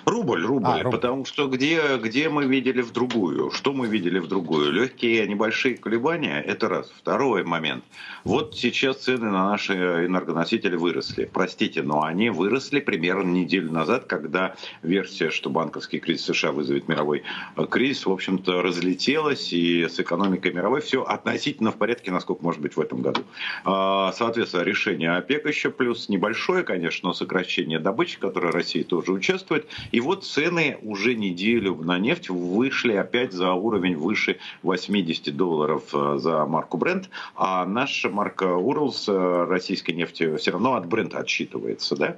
[0.09, 0.97] Рубль, рубль, а, рубль.
[0.97, 3.51] потому что где, где мы видели в другую?
[3.51, 4.71] Что мы видели в другую?
[4.71, 6.91] Легкие небольшие колебания, это раз.
[6.97, 7.83] Второй момент.
[8.23, 11.29] Вот сейчас цены на наши энергоносители выросли.
[11.31, 17.21] Простите, но они выросли примерно неделю назад, когда версия, что банковский кризис США вызовет мировой
[17.55, 22.61] э, кризис, в общем-то, разлетелась, и с экономикой мировой все относительно в порядке, насколько может
[22.61, 23.21] быть в этом году.
[23.63, 29.11] А, соответственно, решение ОПЕК еще плюс небольшое, конечно, но сокращение добычи, в которой Россия тоже
[29.11, 35.35] участвует, и и вот цены уже неделю на нефть вышли опять за уровень выше 80
[35.35, 40.85] долларов э, за марку Brent, а наша марка Уралс э, российской нефти все равно от
[40.85, 41.97] Брента отсчитывается.
[41.97, 42.15] Да?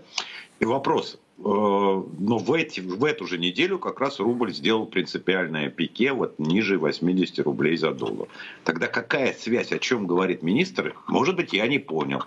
[0.59, 5.71] И вопрос, э, но в, эти, в эту же неделю как раз рубль сделал принципиальное
[5.71, 8.27] пике вот ниже 80 рублей за доллар.
[8.63, 10.93] Тогда какая связь, о чем говорит министр?
[11.07, 12.21] Может быть, я не понял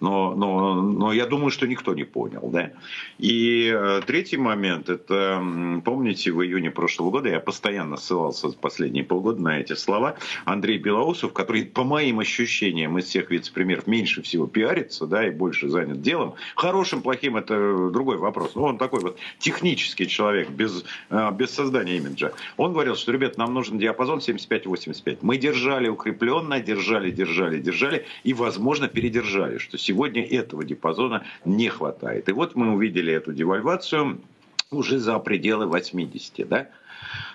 [0.00, 2.48] но, но, но я думаю, что никто не понял.
[2.50, 2.72] Да?
[3.18, 5.42] И э, третий момент, это,
[5.84, 11.32] помните, в июне прошлого года я постоянно ссылался последние полгода на эти слова, Андрей Белоусов,
[11.32, 16.34] который, по моим ощущениям, из всех вице-премьеров меньше всего пиарится, да, и больше занят делом.
[16.54, 18.54] Хорошим, плохим, это другой вопрос.
[18.54, 22.32] Но он такой вот технический человек, без, э, без создания имиджа.
[22.56, 25.18] Он говорил, что, ребят, нам нужен диапазон 75-85.
[25.22, 32.28] Мы держали укрепленно, держали, держали, держали, и, возможно, передержали, что Сегодня этого диапазона не хватает.
[32.28, 34.20] И вот мы увидели эту девальвацию
[34.70, 36.68] уже за пределы 80, да?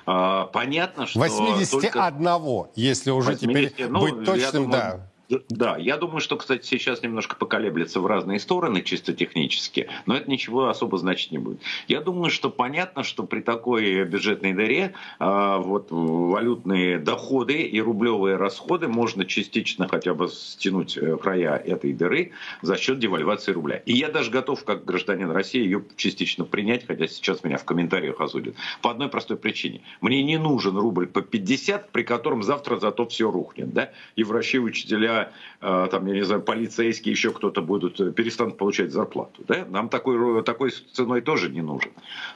[0.06, 1.18] А, понятно, что...
[1.18, 2.70] 81, только...
[2.76, 5.08] если уже 80, теперь ну, быть точным, думаю, да.
[5.50, 10.30] Да, я думаю, что, кстати, сейчас немножко поколеблется в разные стороны, чисто технически, но это
[10.30, 11.60] ничего особо значить не будет.
[11.88, 18.36] Я думаю, что понятно, что при такой бюджетной дыре э, вот, валютные доходы и рублевые
[18.36, 22.32] расходы можно частично хотя бы стянуть э, края этой дыры
[22.62, 23.78] за счет девальвации рубля.
[23.78, 28.20] И я даже готов, как гражданин России, ее частично принять, хотя сейчас меня в комментариях
[28.20, 28.56] осудят.
[28.82, 29.82] По одной простой причине.
[30.02, 33.74] Мне не нужен рубль по 50, при котором завтра зато все рухнет.
[33.74, 33.92] Да?
[34.16, 35.13] И врачи, учителя,
[35.62, 39.44] э, там, я не знаю, полицейские, еще кто-то будут, э, перестанут получать зарплату.
[39.48, 39.66] Да?
[39.70, 41.92] Нам такой, такой ценой тоже не нужен.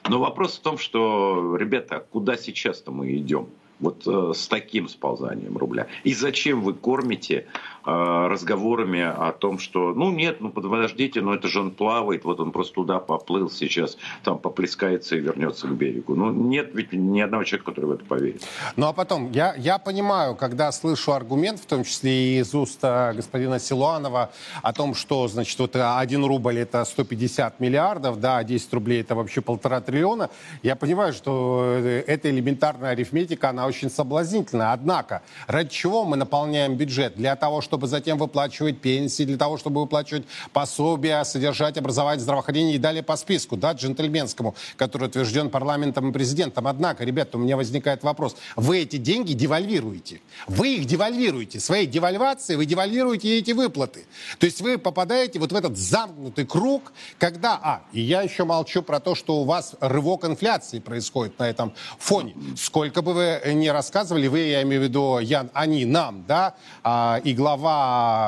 [0.10, 3.48] Но вопрос в том, что, ребята, куда сейчас-то мы идем?
[3.80, 5.88] Вот э, с таким сползанием рубля.
[6.04, 7.46] И зачем вы кормите
[7.88, 12.52] разговорами о том, что, ну нет, ну подождите, ну это же он плавает, вот он
[12.52, 16.16] просто туда поплыл сейчас, там поплескается и вернется к берегу.
[16.16, 18.44] Ну нет ведь ни одного человека, который в это поверит.
[18.76, 22.80] Ну а потом, я, я понимаю, когда слышу аргумент, в том числе и из уст
[22.82, 28.44] э, господина Силуанова, о том, что, значит, вот один рубль это 150 миллиардов, да, а
[28.44, 30.30] 10 рублей это вообще полтора триллиона,
[30.64, 34.74] я понимаю, что э, эта элементарная арифметика, она очень соблазнительная.
[34.74, 37.16] Однако, ради чего мы наполняем бюджет?
[37.16, 42.80] Для того, чтобы затем выплачивать пенсии, для того, чтобы выплачивать пособия, содержать образование, здравоохранение и
[42.80, 46.68] далее по списку, да, джентльменскому, который утвержден парламентом и президентом.
[46.68, 48.36] Однако, ребята, у меня возникает вопрос.
[48.56, 50.22] Вы эти деньги девальвируете.
[50.48, 51.60] Вы их девальвируете.
[51.60, 54.06] Своей девальвацией вы девальвируете эти выплаты.
[54.40, 57.60] То есть вы попадаете вот в этот замкнутый круг, когда...
[57.62, 61.74] А, и я еще молчу про то, что у вас рывок инфляции происходит на этом
[62.00, 62.36] фоне.
[62.56, 67.20] Сколько бы вы ни рассказывали, вы, я имею в виду, Ян, они нам, да, а,
[67.24, 67.67] и глава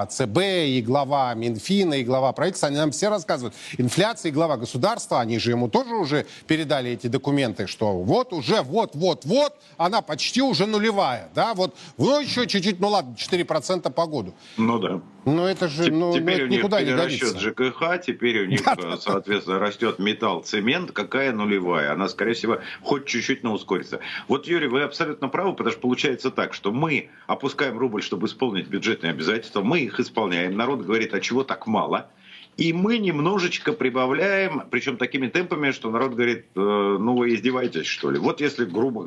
[0.10, 3.56] ЦБ, и глава Минфина, и глава правительства, они нам все рассказывают.
[3.78, 8.62] Инфляция и глава государства, они же ему тоже уже передали эти документы, что вот уже,
[8.62, 13.92] вот, вот, вот, она почти уже нулевая, да, вот, ну еще чуть-чуть, ну ладно, 4%
[13.92, 14.34] по году.
[14.58, 15.02] Ну да.
[15.36, 17.40] Но это же ну, теперь ну, у них никуда не годится.
[17.40, 20.92] ЖКХ, теперь у них, э, соответственно, растет металл, цемент.
[20.92, 21.92] Какая нулевая?
[21.94, 24.00] Она, скорее всего, хоть чуть-чуть, но ускорится.
[24.28, 28.68] Вот, Юрий, вы абсолютно правы, потому что получается так, что мы опускаем рубль, чтобы исполнить
[28.68, 30.56] бюджетные обязательства, мы их исполняем.
[30.56, 32.10] Народ говорит, а чего так мало?
[32.60, 36.60] И мы немножечко прибавляем, причем такими темпами, что народ говорит, э,
[37.00, 38.20] ну вы издеваетесь, что ли.
[38.20, 39.06] Вот если грубо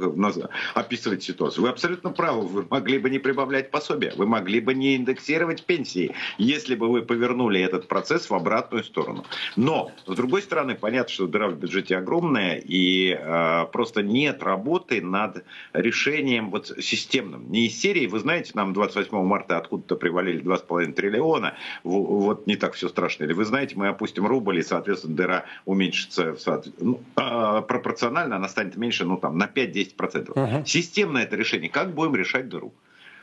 [0.74, 1.64] описывать ситуацию.
[1.64, 6.14] Вы абсолютно правы, вы могли бы не прибавлять пособия, вы могли бы не индексировать пенсии,
[6.38, 9.26] если бы вы повернули этот процесс в обратную сторону.
[9.56, 15.02] Но, с другой стороны, понятно, что дыра в бюджете огромная, и э, просто нет работы
[15.02, 17.52] над решением вот системным.
[17.52, 22.72] Не из серии, вы знаете, нам 28 марта откуда-то привалили 2,5 триллиона, вот не так
[22.72, 23.24] все страшно.
[23.24, 26.36] Или вы знаете, мы опустим рубль, и, соответственно, дыра уменьшится
[26.78, 30.30] ну, а, пропорционально, она станет меньше ну, там, на 5-10%.
[30.30, 30.66] Угу.
[30.66, 31.70] Системное это решение.
[31.70, 32.72] Как будем решать дыру?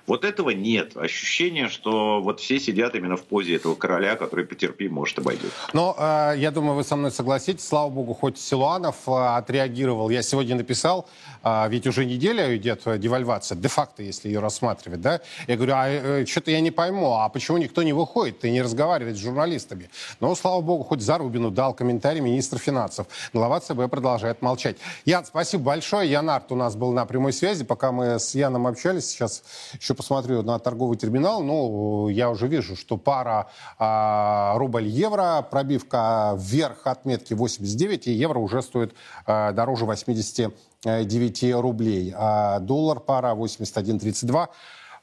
[0.10, 0.98] Вот этого нет.
[0.98, 5.52] Ощущение, что вот все сидят именно в позе этого короля, который потерпи, может, обойдет.
[5.74, 7.68] Но э, я думаю, вы со мной согласитесь.
[7.68, 10.10] Слава богу, хоть Силуанов э, отреагировал.
[10.10, 11.08] Я сегодня написал,
[11.44, 15.22] э, ведь уже неделя идет девальвация, де-факто, если ее рассматривать, да?
[15.46, 18.64] Я говорю, а э, что-то я не пойму, а почему никто не выходит и не
[18.64, 19.92] разговаривает с журналистами?
[20.20, 23.06] Но, слава богу, хоть Зарубину дал комментарий министр финансов.
[23.32, 24.78] Глава ЦБ продолжает молчать.
[25.06, 26.10] Ян, спасибо большое.
[26.10, 29.08] Ян Арт у нас был на прямой связи, пока мы с Яном общались.
[29.12, 29.44] Сейчас
[29.80, 36.88] еще посмотрю на торговый терминал, ну, я уже вижу, что пара а, рубль-евро, пробивка вверх
[36.88, 42.14] отметки 89, и евро уже стоит а, дороже 89 рублей.
[42.16, 44.48] А доллар пара 81.32.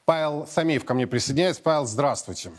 [0.05, 1.61] Павел Самеев ко мне присоединяется.
[1.61, 2.49] Павел, здравствуйте.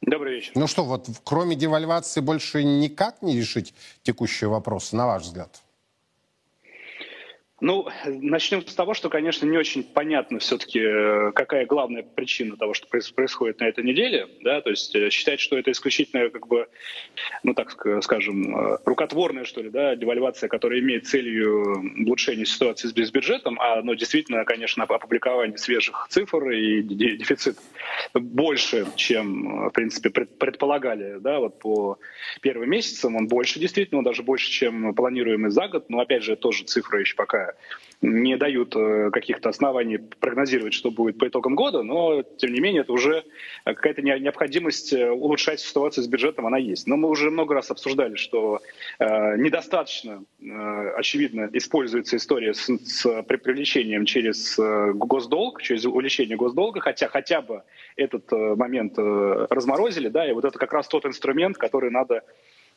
[0.00, 0.50] Добрый вечер.
[0.56, 5.62] Ну что, вот кроме девальвации больше никак не решить текущие вопросы, на ваш взгляд?
[7.60, 12.74] Ну, начнем с того, что, конечно, не очень понятно все-таки, э, какая главная причина того,
[12.74, 14.28] что происходит на этой неделе.
[14.42, 14.60] Да?
[14.60, 16.68] То есть э, считать, что это исключительно, как бы,
[17.42, 23.10] ну так скажем, э, рукотворная, что ли, да, девальвация, которая имеет целью улучшения ситуации с
[23.10, 27.56] бюджетом, а ну, действительно, конечно, опубликование свежих цифр и дефицит
[28.12, 31.98] больше, чем, в принципе, предполагали да, вот по
[32.42, 33.16] первым месяцам.
[33.16, 35.88] Он больше, действительно, он даже больше, чем планируемый за год.
[35.88, 37.45] Но, опять же, тоже цифра еще пока
[38.02, 42.82] не дают э, каких-то оснований прогнозировать, что будет по итогам года, но, тем не менее,
[42.82, 43.24] это уже
[43.64, 46.86] какая-то необходимость э, улучшать ситуацию с бюджетом, она есть.
[46.86, 48.60] Но мы уже много раз обсуждали, что
[48.98, 56.80] э, недостаточно, э, очевидно, используется история с, с привлечением через э, госдолг, через увеличение госдолга,
[56.80, 57.62] хотя хотя бы
[57.96, 62.22] этот э, момент э, разморозили, да, и вот это как раз тот инструмент, который надо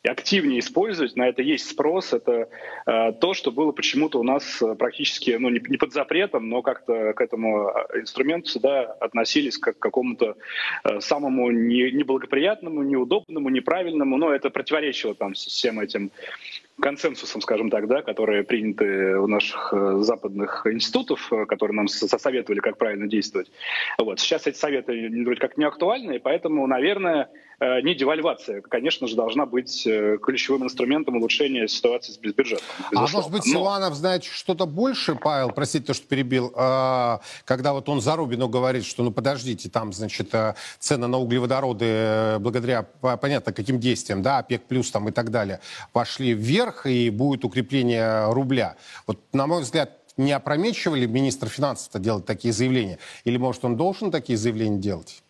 [0.08, 2.48] активнее использовать, на это есть спрос, это
[2.86, 6.62] э, то, что было почему-то у нас э, практически, ну, не, не под запретом, но
[6.62, 10.38] как-то к этому э, инструменту всегда относились как к какому-то
[10.86, 16.12] э, самому не, неблагоприятному, неудобному, неправильному, но это противоречило там всем этим
[16.80, 22.78] консенсусом, скажем так, да, которые приняты у наших э, западных институтов, которые нам советовали, как
[22.78, 23.52] правильно действовать.
[23.98, 24.22] Вот.
[24.22, 27.30] Сейчас эти советы вроде как не актуальны, и поэтому, наверное,
[27.60, 29.84] не девальвация, конечно же, должна быть
[30.22, 32.66] ключевым инструментом улучшения ситуации с бюджетом.
[32.96, 37.90] А может быть, Силуанов знает что-то больше, Павел, простите, то, что перебил, а, когда вот
[37.90, 40.34] он Зарубину говорит, что, ну, подождите, там, значит,
[40.80, 42.84] цены на углеводороды благодаря,
[43.22, 45.60] понятно, каким действиям, да, ОПЕК плюс там и так далее,
[45.92, 48.76] пошли вверх, вверх и будет укрепление рубля.
[49.08, 53.00] Вот, на мой взгляд, не опрометчиво ли министр финансов делать такие заявления?
[53.24, 55.24] Или, может, он должен такие заявления делать?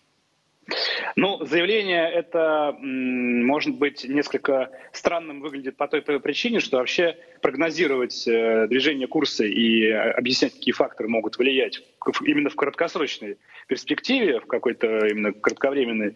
[1.16, 8.68] Ну, заявление это, может быть, несколько странным выглядит по той причине, что вообще прогнозировать э,
[8.68, 11.82] движение курса и объяснять, какие факторы могут влиять
[12.24, 16.16] именно в краткосрочной перспективе, в какой-то именно кратковременной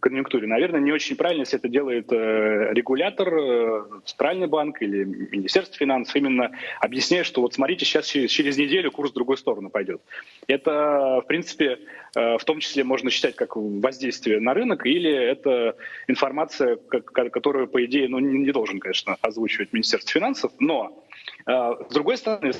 [0.00, 0.46] конъюнктуре.
[0.46, 6.14] Наверное, не очень правильно, если это делает э, регулятор, э, Центральный банк или Министерство финансов,
[6.16, 10.00] именно объясняя, что вот смотрите, сейчас через, неделю курс в другую сторону пойдет.
[10.46, 11.78] Это, в принципе,
[12.14, 15.76] э, в том числе можно считать как воздействие на рынок, или это
[16.08, 21.02] информация, которую, по идее, ну, не должен, конечно, озвучивать Министерство финансов, но
[21.46, 22.52] с другой стороны,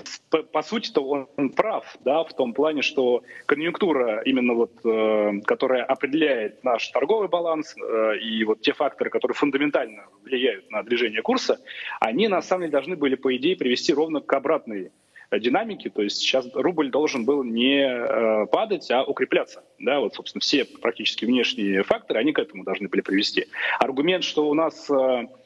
[0.52, 6.64] по, сути-то он, прав, да, в том плане, что конъюнктура, именно вот, э, которая определяет
[6.64, 11.60] наш торговый баланс э, и вот те факторы, которые фундаментально влияют на движение курса,
[12.00, 14.90] они на самом деле должны были, по идее, привести ровно к обратной
[15.30, 19.64] динамике, то есть сейчас рубль должен был не э, падать, а укрепляться.
[19.78, 23.46] Да, вот, собственно, все практически внешние факторы, они к этому должны были привести.
[23.78, 25.41] Аргумент, что у нас э, Э,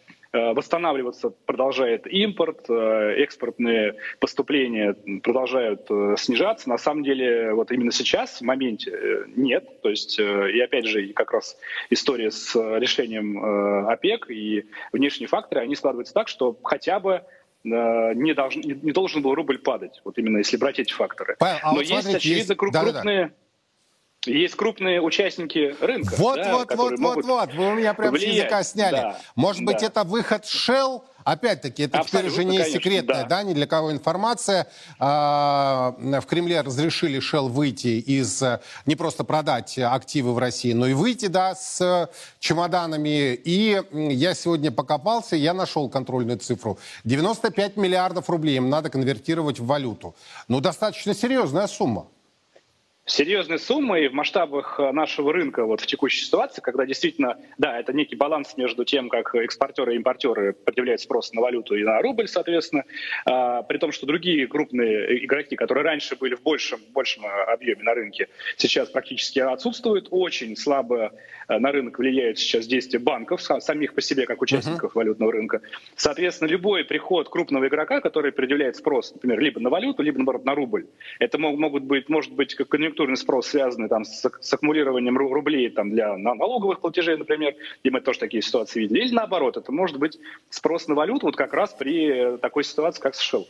[0.55, 6.68] восстанавливаться продолжает импорт, э, экспортные поступления продолжают э, снижаться.
[6.68, 9.82] На самом деле, вот именно сейчас, в моменте, нет.
[9.82, 11.57] То есть, и опять же, как раз
[11.91, 17.22] история с решением ОПЕК и внешние факторы, они складываются так, что хотя бы
[17.64, 21.37] не, должен, не должен был рубль падать, вот именно если брать эти факторы.
[21.39, 22.57] Павел, а Но вот есть, смотрите, очевидно, есть...
[22.57, 22.84] крупные...
[22.84, 23.30] Да, да, да.
[24.27, 26.14] Есть крупные участники рынка.
[26.18, 27.55] Вот, да, вот, вот, вот, вот.
[27.55, 28.33] Вы у меня прямо влиять.
[28.33, 28.97] с языка сняли.
[28.97, 29.87] Да, Может быть, да.
[29.87, 31.03] это выход Shell?
[31.27, 33.29] Опять-таки, это Абсолютно, теперь уже не конечно, секретная, да.
[33.29, 34.68] да, ни для кого информация.
[35.01, 38.45] А, в Кремле разрешили Shell выйти из,
[38.87, 42.09] не просто продать активы в России, но и выйти, да, с
[42.39, 43.35] чемоданами.
[43.35, 46.79] И я сегодня покопался, я нашел контрольную цифру.
[47.03, 50.14] 95 миллиардов рублей им надо конвертировать в валюту.
[50.47, 52.07] Ну, достаточно серьезная сумма
[53.07, 57.78] серьезные суммы и в масштабах э, нашего рынка вот в текущей ситуации, когда действительно, да,
[57.78, 62.02] это некий баланс между тем, как экспортеры и импортеры предъявляют спрос на валюту и на
[62.02, 62.84] рубль, соответственно,
[63.24, 67.84] а, при том, что другие крупные игроки, которые раньше были в большем, большем э, объеме
[67.84, 70.09] на рынке, сейчас практически отсутствуют.
[70.11, 71.12] Очень слабо
[71.48, 74.98] э, на рынок влияют сейчас действия банков, самих по себе, как участников uh-huh.
[74.98, 75.61] валютного рынка.
[75.94, 80.57] Соответственно, любой приход крупного игрока, который предъявляет спрос, например, либо на валюту, либо, наоборот, на
[80.57, 80.86] рубль,
[81.20, 85.90] это могут быть, может быть как конъюнктурный спрос, связанный там, с, с аккумулированием рублей там,
[85.90, 90.18] для налоговых платежей, например, и мы тоже такие ситуации видели, или наоборот, это может быть
[90.51, 93.40] спрос на валюту вот как раз при такой ситуации, как США.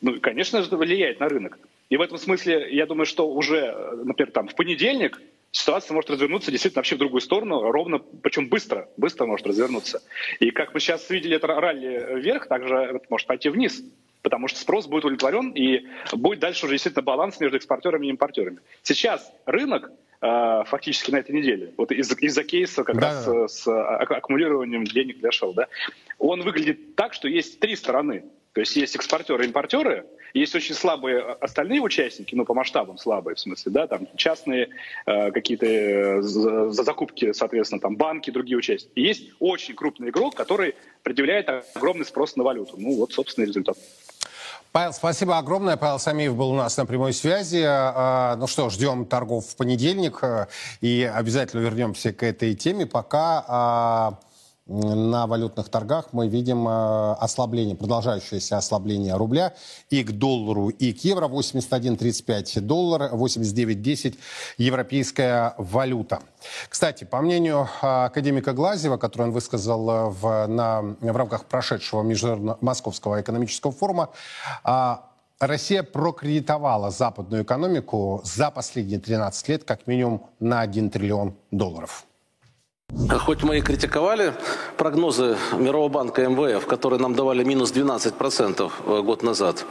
[0.00, 1.58] Ну, конечно же, это влияет на рынок.
[1.90, 3.74] И в этом смысле, я думаю, что уже,
[4.04, 8.88] например, там, в понедельник ситуация может развернуться действительно вообще в другую сторону, ровно, причем быстро,
[8.96, 10.02] быстро может развернуться.
[10.40, 13.82] И как мы сейчас видели это ралли вверх, также может пойти вниз
[14.24, 18.58] потому что спрос будет удовлетворен и будет дальше уже действительно баланс между экспортерами и импортерами.
[18.82, 23.08] Сейчас рынок э, фактически на этой неделе, вот из-за из кейса как да.
[23.08, 25.68] раз э, с а, аккумулированием денег для шоу, да,
[26.18, 28.24] он выглядит так, что есть три стороны.
[28.54, 33.34] То есть есть экспортеры и импортеры, есть очень слабые остальные участники, ну, по масштабам слабые,
[33.34, 34.68] в смысле, да, там частные
[35.06, 38.92] э, какие-то э, за, за закупки, соответственно, там банки, другие участники.
[38.94, 42.76] И есть очень крупный игрок, который предъявляет огромный спрос на валюту.
[42.78, 43.76] Ну, вот, собственно, результат.
[44.74, 45.76] Павел, спасибо огромное.
[45.76, 47.62] Павел Самиев был у нас на прямой связи.
[47.64, 50.48] А, ну что, ждем торгов в понедельник э,
[50.80, 52.84] и обязательно вернемся к этой теме.
[52.84, 54.18] Пока а,
[54.66, 59.54] на валютных торгах мы видим э, ослабление, продолжающееся ослабление рубля
[59.90, 61.28] и к доллару, и к евро.
[61.28, 64.16] 81.35 доллар, 89.10
[64.56, 66.20] европейская валюта.
[66.68, 72.02] Кстати, по мнению э, академика Глазева, который он высказал э, в, на, в рамках прошедшего
[72.02, 74.10] Международного Московского экономического форума,
[75.40, 82.06] Россия прокредитовала западную экономику за последние 13 лет как минимум на 1 триллион долларов.
[83.08, 84.34] Хоть мы и критиковали
[84.76, 89.64] прогнозы Мирового банка МВФ, которые нам давали минус 12% э, год назад,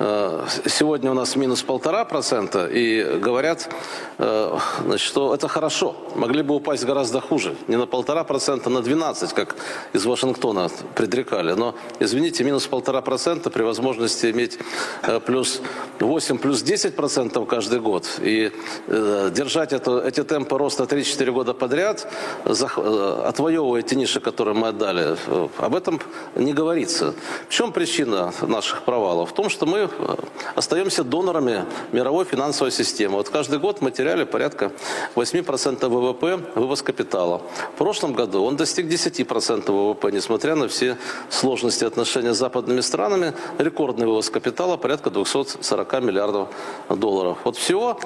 [0.00, 3.70] э, сегодня у нас минус полтора процента, и говорят,
[4.18, 8.72] э, значит, что это хорошо, могли бы упасть гораздо хуже, не на полтора процента, а
[8.72, 9.54] на 12, как
[9.92, 11.52] из Вашингтона предрекали.
[11.52, 14.58] Но, извините, минус полтора процента при возможности иметь
[15.26, 15.62] плюс
[16.00, 18.08] 8, плюс 10 процентов каждый год.
[18.20, 18.50] И
[18.88, 22.12] держать это, эти темпы роста 3-4 года подряд–
[22.48, 26.00] отвоевывая те ниши, которые мы отдали, э, об этом
[26.34, 27.14] не говорится.
[27.48, 29.30] В чем причина наших провалов?
[29.30, 30.16] В том, что мы э,
[30.54, 33.16] остаемся донорами мировой финансовой системы.
[33.16, 34.72] Вот каждый год мы теряли порядка
[35.14, 37.42] 8% ВВП вывоз капитала.
[37.74, 40.96] В прошлом году он достиг 10% ВВП, несмотря на все
[41.30, 43.34] сложности отношений с западными странами.
[43.58, 46.48] Рекордный вывоз капитала порядка 240 миллиардов
[46.88, 47.38] долларов.
[47.44, 47.98] Вот всего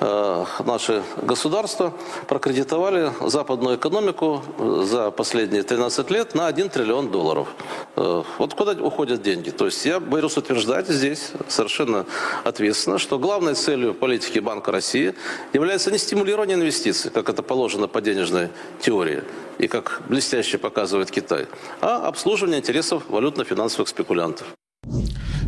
[0.00, 1.92] э, наши государства
[2.26, 4.42] прокредитовали западную экономику
[4.84, 7.48] за последние 13 лет на 1 триллион долларов.
[7.96, 9.50] Вот куда уходят деньги?
[9.50, 12.06] То есть я боюсь утверждать здесь совершенно
[12.44, 15.14] ответственно, что главной целью политики Банка России
[15.52, 19.24] является не стимулирование инвестиций, как это положено по денежной теории,
[19.58, 21.48] и как блестяще показывает Китай,
[21.80, 24.46] а обслуживание интересов валютно-финансовых спекулянтов.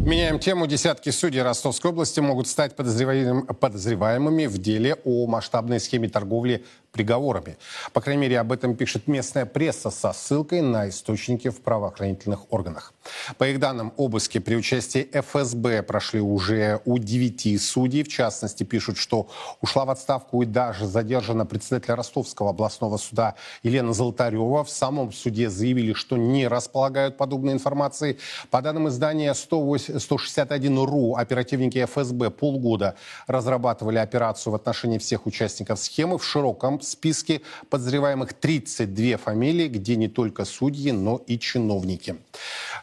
[0.01, 0.67] Меняем тему.
[0.67, 6.65] Десятки судей Ростовской области могут стать подозреваемыми в деле о масштабной схеме торговли
[6.95, 7.59] приговорами.
[7.93, 12.95] По крайней мере, об этом пишет местная пресса со ссылкой на источники в правоохранительных органах.
[13.37, 18.05] По их данным, обыски при участии ФСБ прошли уже у девяти судей.
[18.05, 19.29] В частности, пишут, что
[19.61, 23.35] ушла в отставку и даже задержана председатель Ростовского областного суда
[23.65, 24.63] Елена Золотарева.
[24.63, 28.19] В самом суде заявили, что не располагают подобной информацией.
[28.51, 32.95] По данным издания 161.ru, оперативники ФСБ полгода
[33.27, 40.09] разрабатывали операцию в отношении всех участников схемы в широком списке подозреваемых 32 фамилии, где не
[40.09, 42.17] только судьи, но и чиновники.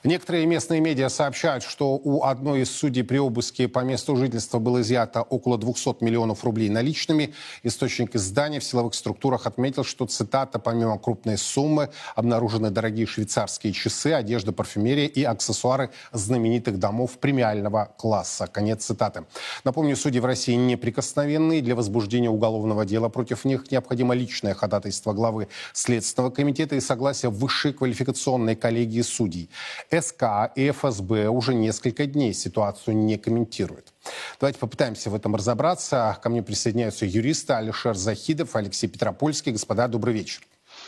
[0.03, 4.81] Некоторые местные медиа сообщают, что у одной из судей при обыске по месту жительства было
[4.81, 7.33] изъято около 200 миллионов рублей наличными.
[7.63, 14.13] Источник издания в силовых структурах отметил, что, цитата, помимо крупной суммы, обнаружены дорогие швейцарские часы,
[14.13, 18.47] одежда, парфюмерия и аксессуары знаменитых домов премиального класса.
[18.47, 19.25] Конец цитаты.
[19.63, 21.61] Напомню, судьи в России неприкосновенные.
[21.61, 27.73] Для возбуждения уголовного дела против них необходимо личное ходатайство главы Следственного комитета и согласие высшей
[27.73, 29.49] квалификационной коллегии судей.
[29.91, 33.93] СК и ФСБ уже несколько дней ситуацию не комментируют.
[34.39, 36.17] Давайте попытаемся в этом разобраться.
[36.21, 39.51] Ко мне присоединяются юристы Алишер Захидов, Алексей Петропольский.
[39.51, 40.41] Господа, добрый вечер.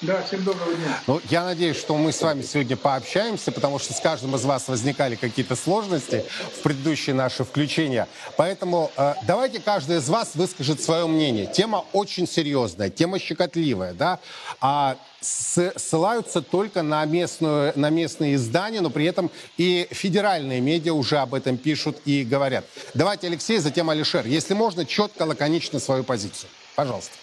[0.04, 1.00] Да, всем доброго дня.
[1.08, 4.68] Ну, я надеюсь, что мы с вами сегодня пообщаемся, потому что с каждым из вас
[4.68, 6.26] возникали какие-то сложности
[6.58, 8.10] в предыдущие наши включения.
[8.36, 11.46] Поэтому э, давайте каждый из вас выскажет свое мнение.
[11.46, 14.20] Тема очень серьезная, тема щекотливая, да,
[14.60, 21.20] а ссылаются только на, местную, на местные издания, но при этом и федеральные медиа уже
[21.20, 22.66] об этом пишут и говорят.
[22.94, 24.26] Давайте, Алексей, затем Алишер.
[24.26, 26.50] Если можно, четко, лаконично свою позицию.
[26.76, 27.23] Пожалуйста.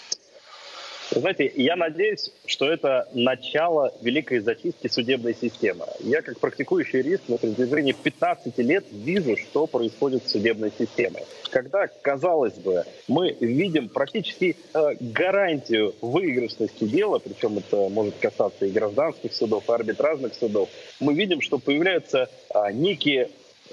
[1.10, 5.86] Знаете, я надеюсь, что это начало великой зачистки судебной системы.
[6.00, 11.24] Я, как практикующий юрист, на протяжении 15 лет вижу, что происходит с судебной системой.
[11.50, 18.70] Когда, казалось бы, мы видим практически э, гарантию выигрышности дела, причем это может касаться и
[18.70, 20.68] гражданских судов, и арбитражных судов,
[21.00, 23.30] мы видим, что появляются э, некие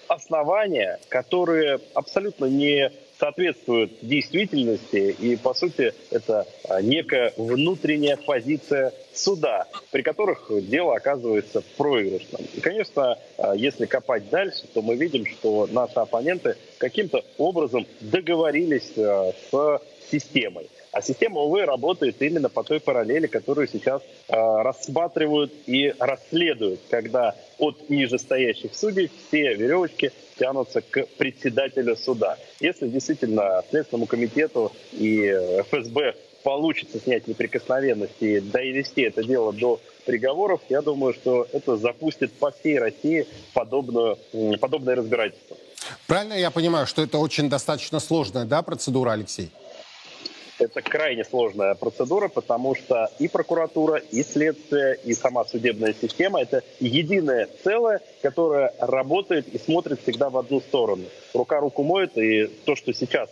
[0.08, 9.66] основания, которые абсолютно не соответствуют действительности, и, по сути, это а, некая внутренняя позиция суда,
[9.92, 12.42] при которых дело оказывается проигрышным.
[12.56, 18.92] И, конечно, а, если копать дальше, то мы видим, что наши оппоненты каким-то образом договорились
[18.98, 20.70] а, с системой.
[20.98, 27.36] А система, увы, работает именно по той параллели, которую сейчас э, рассматривают и расследуют, когда
[27.60, 32.40] от нижестоящих судей все веревочки тянутся к председателю суда.
[32.60, 35.32] Если действительно Следственному комитету и
[35.70, 42.34] ФСБ получится снять неприкосновенность и довести это дело до приговоров, я думаю, что это запустит
[42.34, 44.18] по всей России подобную,
[44.60, 45.58] подобное разбирательство.
[46.08, 49.52] Правильно я понимаю, что это очень достаточно сложная да, процедура, Алексей?
[50.60, 56.64] Это крайне сложная процедура, потому что и прокуратура, и следствие, и сама судебная система– это
[56.80, 61.06] единое целое, которое работает и смотрит всегда в одну сторону.
[61.34, 63.30] Рука руку моет, и то, что сейчас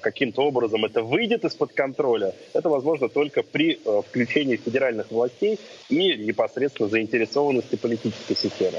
[0.00, 5.58] каким-то образом это выйдет из-под контроля, это возможно только при а, включении федеральных властей
[5.88, 8.78] и непосредственно заинтересованности политической системы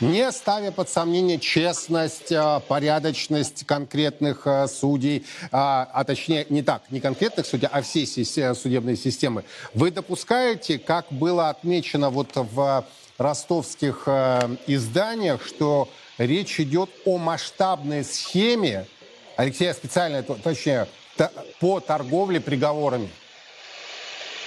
[0.00, 6.82] не ставя под сомнение честность, а, порядочность конкретных а, судей, а, а точнее не так,
[6.90, 9.44] не конкретных судей, а всей судебной системы.
[9.72, 12.84] Вы допускаете, как было отмечено вот в
[13.18, 14.08] ростовских
[14.66, 15.88] изданиях, что
[16.18, 18.86] речь идет о масштабной схеме,
[19.36, 20.86] Алексей, я специально, точнее,
[21.60, 23.08] по торговле приговорами?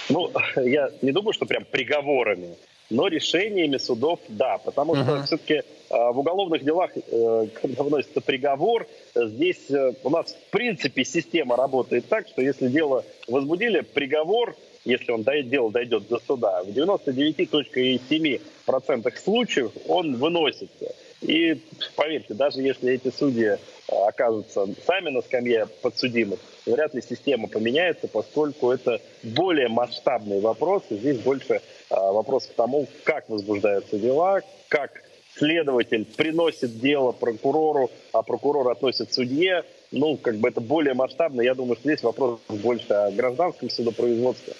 [0.08, 2.56] Ну, я не думаю, что прям приговорами
[2.90, 5.24] но решениями судов да, потому что uh-huh.
[5.24, 11.04] все-таки а, в уголовных делах, э, когда вносится приговор, здесь э, у нас в принципе
[11.04, 16.64] система работает так, что если дело возбудили, приговор, если он дойдет, дело дойдет до суда,
[16.64, 20.94] в 99,7% случаев он выносится.
[21.20, 21.60] И
[21.96, 23.58] поверьте, даже если эти судьи
[23.88, 30.96] окажутся сами на скамье подсудимых, вряд ли система поменяется, поскольку это более масштабный вопрос, и
[30.96, 31.60] здесь больше
[31.90, 35.02] а, вопрос к тому, как возбуждаются дела, как
[35.36, 39.64] следователь приносит дело прокурору, а прокурор относит судье.
[39.90, 41.40] Ну, как бы это более масштабно.
[41.40, 44.52] Я думаю, что здесь вопрос больше о гражданском судопроизводстве.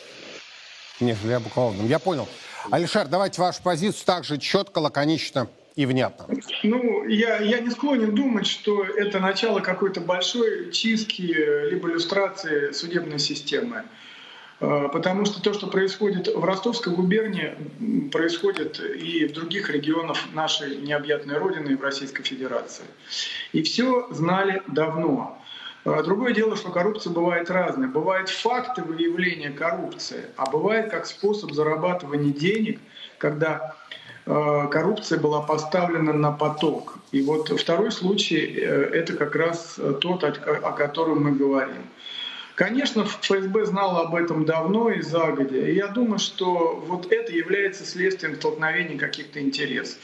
[1.01, 1.87] нежели об уголовном.
[1.87, 2.27] Я понял.
[2.71, 5.49] Алишер, давайте вашу позицию также четко, лаконично
[5.79, 6.27] и внятно.
[6.65, 11.23] Ну, я, я не склонен думать, что это начало какой-то большой чистки
[11.71, 13.85] либо иллюстрации судебной системы.
[14.59, 17.55] А, потому что то, что происходит в Ростовской губернии,
[18.11, 22.87] происходит и в других регионах нашей необъятной Родины в Российской Федерации.
[23.53, 25.41] И все знали давно.
[25.85, 27.87] А, другое дело, что коррупция бывает разная.
[27.87, 32.81] Бывают факты выявления коррупции, а бывает как способ зарабатывания денег,
[33.19, 33.77] когда
[34.29, 36.99] коррупция была поставлена на поток.
[37.13, 41.83] И вот второй случай э,— это как раз тот, о котором мы говорим.
[42.55, 45.59] Конечно, ФСБ знала об этом давно и загодя.
[45.59, 50.01] И я думаю, что вот это является следствием столкновения каких-то интересов.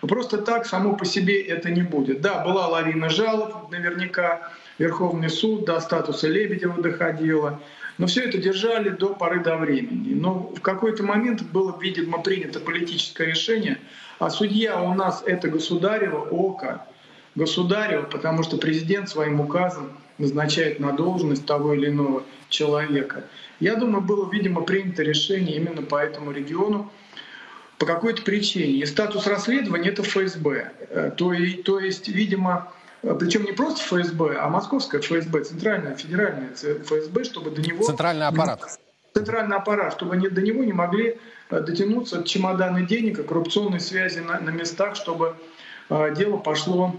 [0.00, 2.20] Просто так само по себе это не будет.
[2.20, 7.60] Да, была лавина жалоб, наверняка Верховный суд до статуса Лебедева доходило.
[7.98, 10.14] Но все это держали до поры до времени.
[10.14, 13.78] Но в какой-то момент было, видимо, принято политическое решение,
[14.18, 16.86] а судья у нас это государево око,
[17.34, 23.24] государево, потому что президент своим указом назначает на должность того или иного человека.
[23.60, 26.90] Я думаю, было, видимо, принято решение именно по этому региону
[27.78, 28.80] по какой-то причине.
[28.80, 30.72] И статус расследования— это ФСБ.
[30.90, 32.72] Э, то, и, то есть, видимо,
[33.18, 37.84] причем не просто ФСБ, а московская ФСБ, центральная, федеральная ФСБ, чтобы до него...
[37.84, 38.78] Центральный аппарат.
[39.12, 41.18] Центральный аппарат, чтобы они, до него не могли
[41.50, 45.36] э, дотянуться чемоданы денег и коррупционной связи на, на местах, чтобы
[45.90, 46.94] э, дело пошло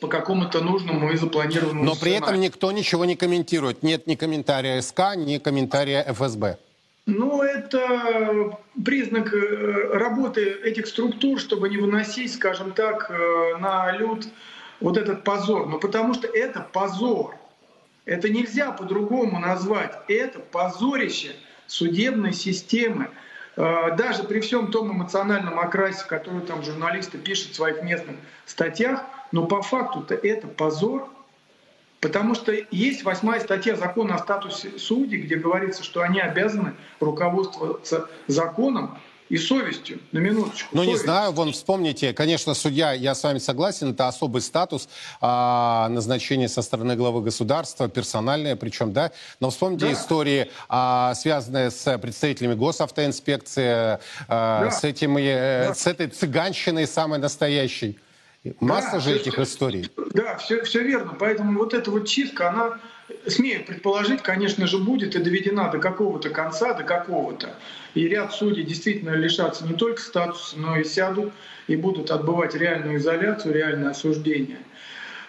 [0.00, 3.82] по какому-то нужному и запланированному Но при этом никто ничего не комментирует.
[3.82, 6.58] Нет ни комментария СК, ни комментария ФСБ.
[7.06, 14.26] Ну, это признак э, работы этих структур, чтобы не выносить, скажем так, э, на люд
[14.80, 15.66] вот этот позор.
[15.66, 17.36] Но потому что это позор.
[18.04, 19.94] Это нельзя по-другому назвать.
[20.08, 23.10] Это позорище судебной системы.
[23.56, 28.16] Э, даже при всем том эмоциональном окрасе, который там журналисты пишут в своих местных
[28.46, 31.08] статьях, но по факту-то это позор,
[32.00, 38.08] потому что есть восьмая статья закона о статусе судей, где говорится, что они обязаны руководствоваться
[38.26, 38.98] законом,
[39.30, 40.68] и совестью, на минуточку.
[40.76, 44.88] Ну, не знаю, вон вспомните, конечно, судья, я с вами согласен, это особый статус
[45.20, 49.92] а, назначения со стороны главы государства, персональное причем, да, но вспомните да.
[49.92, 54.70] истории, а, связанные с представителями госавтоинспекции, а, да.
[54.72, 55.74] с, этим, э, да.
[55.74, 58.00] с этой цыганщиной самой настоящей.
[58.58, 59.90] Масса да, же этих историй.
[60.14, 61.14] Да, все, все верно.
[61.18, 62.80] Поэтому вот эта вот чистка, она,
[63.26, 67.54] смею предположить, конечно же, будет и доведена до какого-то конца, до какого-то.
[67.94, 71.32] И ряд судей действительно лишатся не только статуса, но и сядут
[71.66, 74.58] и будут отбывать реальную изоляцию, реальное осуждение.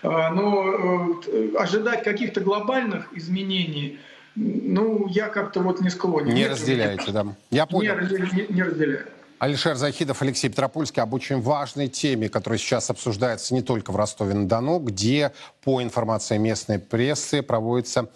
[0.03, 3.99] А, но э, ожидать каких-то глобальных изменений,
[4.35, 6.33] ну, я как-то вот не склонен.
[6.33, 7.25] Не разделяете, да?
[7.51, 7.95] Я понял.
[7.99, 9.05] Не, не, не разделяю.
[9.41, 14.77] Алишер Захидов, Алексей Петропольский об очень важной теме, которая сейчас обсуждается не только в Ростове-на-Дону,
[14.77, 15.31] где,
[15.63, 18.11] по информации местной прессы, проводится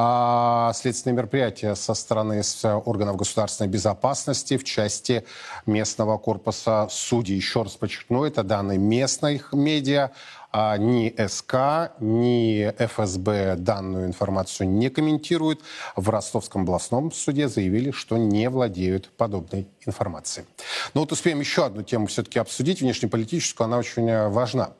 [0.00, 2.42] а, следственные мероприятия со стороны
[2.84, 5.24] органов государственной безопасности в части
[5.66, 7.34] местного корпуса судей.
[7.34, 10.12] Еще раз подчеркну, это данные местных медиа,
[10.52, 15.62] а ни СК, ни ФСБ данную информацию не комментируют.
[15.96, 20.46] В Ростовском областном суде заявили, что не владеют подобной информацией.
[20.94, 24.70] Но вот успеем еще одну тему все-таки обсудить, внешнеполитическую, она очень э, важна.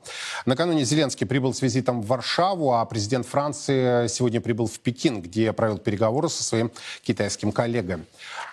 [0.46, 5.52] Накануне Зеленский прибыл с визитом в Варшаву, а президент Франции сегодня прибыл в Пекин, где
[5.52, 6.70] провел переговоры со своим
[7.02, 8.04] китайским коллегой.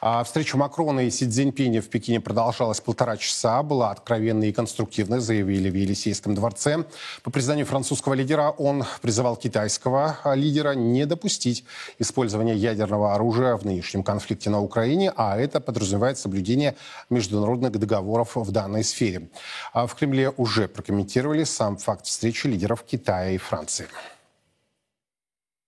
[0.01, 5.19] А встреча Макрона и Си Цзиньпиня в Пекине продолжалась полтора часа, была откровенной и конструктивной,
[5.19, 6.85] заявили в Елисейском дворце.
[7.23, 11.65] По признанию французского лидера, он призывал китайского лидера не допустить
[11.99, 16.44] использования ядерного оружия в нынешнем конфликте на Украине, а это подразумевает соблюдение
[17.09, 19.29] международных договоров в данной сфере.
[19.73, 23.87] А в Кремле уже прокомментировали сам факт встречи лидеров Китая и Франции.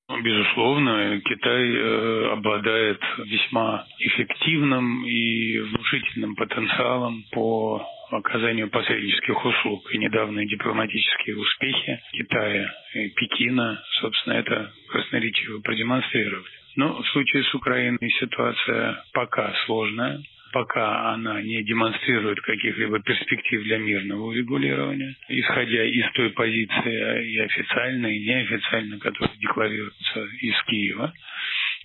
[0.10, 9.94] Безусловно, Китай э, обладает весьма эффективным и внушительным потенциалом по оказанию посреднических услуг.
[9.94, 16.46] И недавние дипломатические успехи Китая и Пекина, собственно, это красноречиво продемонстрировали.
[16.78, 23.78] Но в случае с Украиной ситуация пока сложная пока она не демонстрирует каких-либо перспектив для
[23.78, 31.14] мирного урегулирования, исходя из той позиции и официальной, и неофициальной, которая декларируется из Киева.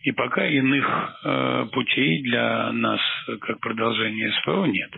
[0.02, 3.00] И пока иных э, путей для нас,
[3.40, 4.90] как продолжение СПО, нет.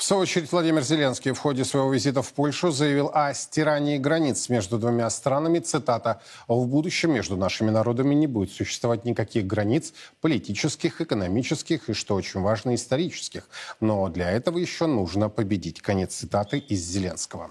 [0.00, 4.48] В свою очередь, Владимир Зеленский в ходе своего визита в Польшу заявил о стирании границ
[4.48, 5.58] между двумя странами.
[5.58, 6.22] Цитата.
[6.48, 9.92] «В будущем между нашими народами не будет существовать никаких границ
[10.22, 13.46] политических, экономических и, что очень важно, исторических.
[13.80, 15.82] Но для этого еще нужно победить».
[15.82, 17.50] Конец цитаты из Зеленского.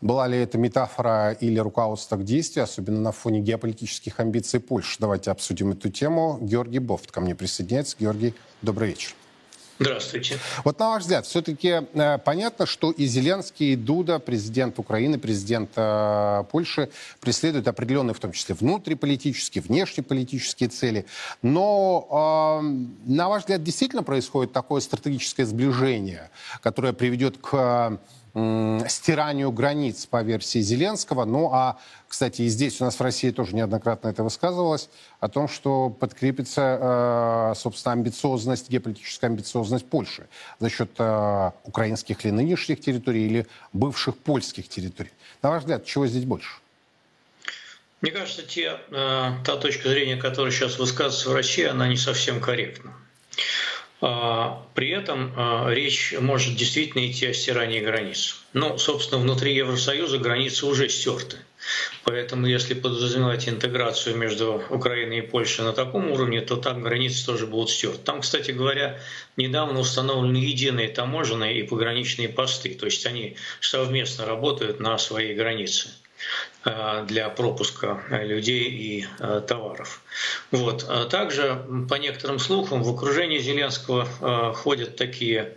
[0.00, 4.98] Была ли это метафора или руководство к действию, особенно на фоне геополитических амбиций Польши?
[5.00, 6.38] Давайте обсудим эту тему.
[6.40, 7.96] Георгий Бофт ко мне присоединяется.
[7.98, 9.16] Георгий, добрый вечер.
[9.80, 10.38] Здравствуйте.
[10.62, 15.70] Вот на ваш взгляд, все-таки э, понятно, что и Зеленский, и Дуда, президент Украины, президент
[15.74, 21.06] э, Польши, преследуют определенные, в том числе внутриполитические, внешнеполитические цели.
[21.42, 26.30] Но, э, на ваш взгляд, действительно происходит такое стратегическое сближение,
[26.62, 27.98] которое приведет к
[28.88, 31.24] стиранию границ по версии Зеленского.
[31.24, 31.78] Ну а,
[32.08, 34.88] кстати, и здесь у нас в России тоже неоднократно это высказывалось,
[35.20, 40.26] о том, что подкрепится, э, собственно, амбициозность, геополитическая амбициозность Польши
[40.58, 45.12] за счет э, украинских или нынешних территорий, или бывших польских территорий.
[45.42, 46.56] На ваш взгляд, чего здесь больше?
[48.00, 52.40] Мне кажется, те, э, та точка зрения, которая сейчас высказывается в России, она не совсем
[52.40, 52.92] корректна.
[54.06, 58.36] А, при этом а, речь может действительно идти о стирании границ.
[58.52, 61.38] Ну, собственно, внутри Евросоюза границы уже стерты.
[62.04, 67.46] Поэтому, если подразумевать интеграцию между Украиной и Польшей на таком уровне, то там границы тоже
[67.46, 67.96] будут стерты.
[68.04, 69.00] Там, кстати говоря,
[69.38, 72.74] недавно установлены единые таможенные и пограничные посты.
[72.74, 75.88] То есть они совместно работают на своей границе.
[76.64, 80.00] Э, для пропуска людей и э, товаров.
[80.50, 81.10] Вот.
[81.10, 85.56] Также, по некоторым слухам, в окружении Зеленского э, ходят такие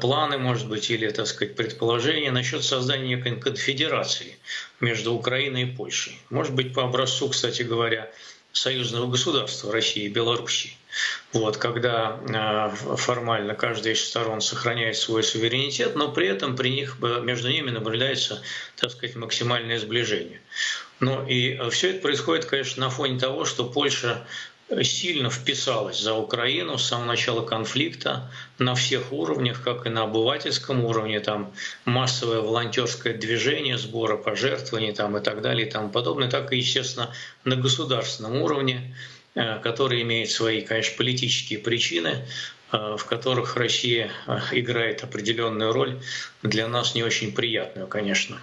[0.00, 4.38] планы, может быть, или, так сказать, предположения насчет создания некой конфедерации
[4.80, 6.18] между Украиной и Польшей.
[6.30, 8.10] Может быть, по образцу, кстати говоря,
[8.52, 10.76] союзного государства России и Белоруссии.
[11.32, 16.98] Вот, когда э, формально каждая из сторон сохраняет свой суверенитет, но при этом при них,
[17.00, 18.42] между ними наблюдается,
[18.76, 20.40] так сказать, максимальное сближение.
[21.00, 24.26] Ну и все это происходит, конечно, на фоне того, что Польша
[24.82, 30.84] сильно вписалась за Украину с самого начала конфликта на всех уровнях, как и на обывательском
[30.84, 31.52] уровне, там
[31.84, 37.12] массовое волонтерское движение, сбора пожертвований там, и так далее и тому подобное, так и, естественно,
[37.44, 39.15] на государственном уровне, э,
[39.62, 42.24] который имеет свои, конечно, политические причины,
[42.72, 46.00] э, в которых Россия э, играет определенную роль,
[46.42, 48.40] для нас не очень приятную, конечно.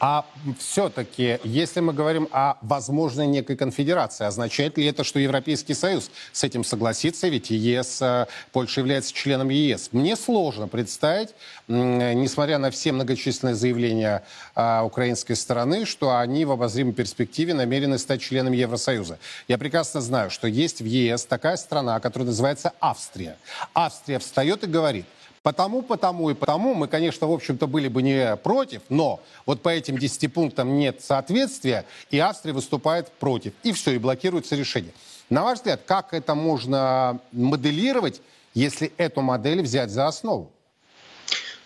[0.00, 0.24] А
[0.58, 6.42] все-таки, если мы говорим о возможной некой конфедерации, означает ли это, что Европейский Союз с
[6.42, 7.28] этим согласится?
[7.28, 9.90] Ведь ЕС, э, Польша является членом ЕС.
[9.92, 11.34] Мне сложно представить,
[11.68, 14.24] несмотря на все многочисленные заявления
[14.56, 19.18] э, украинской стороны, что они в обозримой перспективе намерены стать членом Евросоюза.
[19.48, 23.36] Я прекрасно знаю, что есть в ЕС такая страна, которая называется Австрия.
[23.74, 25.04] Австрия встает и говорит–
[25.42, 29.70] Потому, потому и потому мы, конечно, в общем-то были бы не против, но вот по
[29.70, 33.54] этим 10 пунктам нет соответствия, и Австрия выступает против.
[33.62, 34.92] И все, и блокируется решение.
[35.30, 38.20] На ваш взгляд, как это можно моделировать,
[38.52, 40.50] если эту модель взять за основу?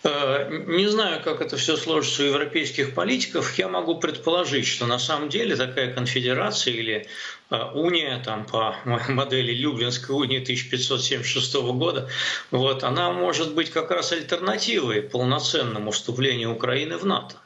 [0.05, 3.57] Э, не знаю, как это все сложится у европейских политиков.
[3.57, 7.07] Я могу предположить, что на самом деле такая конфедерация или
[7.49, 12.07] э, уния там, по модели Люблинской унии 1576 года,
[12.51, 17.37] вот, она может быть как раз альтернативой полноценному вступлению Украины в НАТО.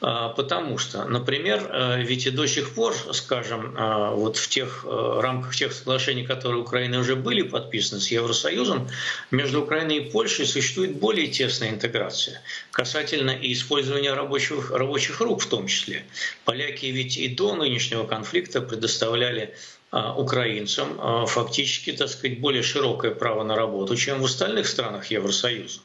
[0.00, 4.84] А, потому что, например, э, ведь и до сих пор, скажем, э, вот в тех
[4.88, 8.88] э, рамках тех соглашений, которые Украины уже были подписаны с Евросоюзом,
[9.30, 12.40] между Украиной и Польшей существует более тесная интеграция
[12.70, 16.04] касательно и использования рабочих, рабочих рук в том числе.
[16.44, 19.54] Поляки ведь и до нынешнего конфликта предоставляли
[19.92, 25.80] украинцам фактически, так сказать, более широкое право на работу, чем в остальных странах Евросоюза.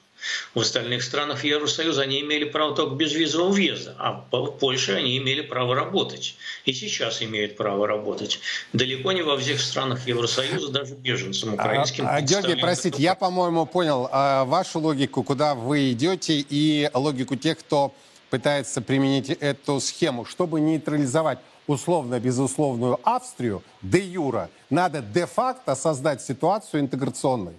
[0.53, 5.41] В остальных странах Евросоюза они имели право только безвизового въезда, а в Польше они имели
[5.41, 6.35] право работать.
[6.65, 8.39] И сейчас имеют право работать.
[8.73, 12.05] Далеко не во всех странах Евросоюза, даже беженцам украинским.
[12.07, 17.35] А, а, Георгий, простите, я, по-моему, понял а, вашу логику, куда вы идете, и логику
[17.35, 17.93] тех, кто
[18.29, 27.53] пытается применить эту схему, чтобы нейтрализовать условно-безусловную Австрию де юра, надо де-факто создать ситуацию интеграционной.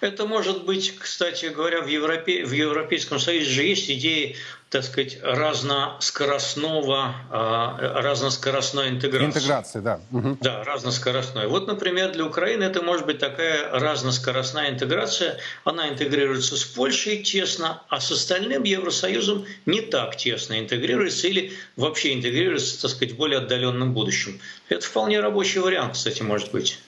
[0.00, 4.36] Это может быть, кстати говоря, в, Европе, в Европейском Союзе же есть идеи,
[4.70, 9.38] так сказать, разноскоростного, а, разноскоростной интеграции.
[9.38, 10.00] Интеграции, да.
[10.12, 10.38] Угу.
[10.40, 11.48] Да, разноскоростной.
[11.48, 15.38] Вот, например, для Украины это может быть такая разноскоростная интеграция.
[15.64, 22.14] Она интегрируется с Польшей тесно, а с остальным Евросоюзом не так тесно интегрируется или вообще
[22.14, 24.40] интегрируется, так сказать, в более отдаленном будущем.
[24.68, 26.78] Это вполне рабочий вариант, кстати, может быть.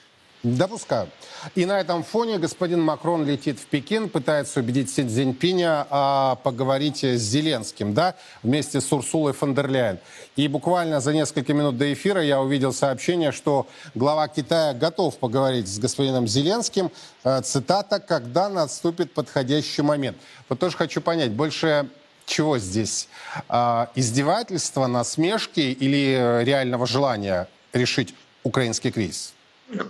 [0.43, 1.07] Допускаю.
[1.55, 7.01] И на этом фоне господин Макрон летит в Пекин, пытается убедить Си Цзиньпиня а, поговорить
[7.01, 9.99] с Зеленским, да, вместе с Урсулой фон дер Ляйен.
[10.35, 15.69] И буквально за несколько минут до эфира я увидел сообщение, что глава Китая готов поговорить
[15.69, 16.91] с господином Зеленским,
[17.23, 20.17] а, цитата, когда наступит подходящий момент.
[20.49, 21.87] Вот тоже хочу понять, больше
[22.25, 23.07] чего здесь?
[23.47, 28.13] А, издевательства, насмешки или реального желания решить
[28.43, 29.33] украинский кризис?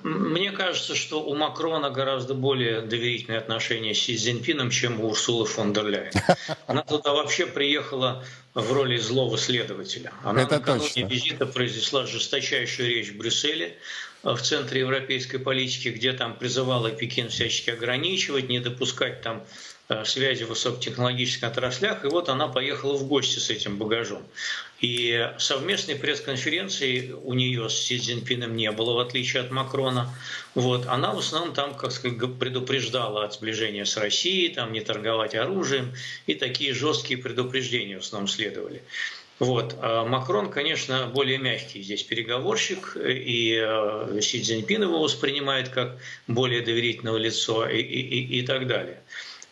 [0.03, 5.45] Мне кажется, что у Макрона гораздо более доверительные отношения с Си Цзиньпином, чем у Урсулы
[5.45, 6.13] фон дер Ляйен.
[6.67, 8.23] Она туда вообще приехала
[8.53, 10.13] в роли злого следователя.
[10.23, 11.07] Она Это накануне точно.
[11.07, 13.77] визита произнесла жесточайшую речь в Брюсселе,
[14.21, 19.45] в центре европейской политики, где там призывала Пекин всячески ограничивать, не допускать там Э,
[20.05, 24.23] связи в высокотехнологических отраслях, и вот она поехала в гости с этим багажом.
[24.81, 30.13] И совместной пресс-конференции у нее с Си Цзиньпином не было, в отличие от Макрона.
[30.55, 30.87] Вот.
[30.87, 35.93] Она в основном там, как сказать, предупреждала от сближения с Россией, там не торговать оружием,
[36.27, 38.83] и такие жесткие предупреждения в основном следовали.
[39.39, 39.75] Вот.
[39.79, 46.61] А Макрон, конечно, более мягкий здесь переговорщик, и э, Си Цзиньпин его воспринимает как более
[46.61, 49.01] доверительного лицо и, и, и, и так далее.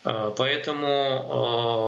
[0.03, 1.79] Поэтому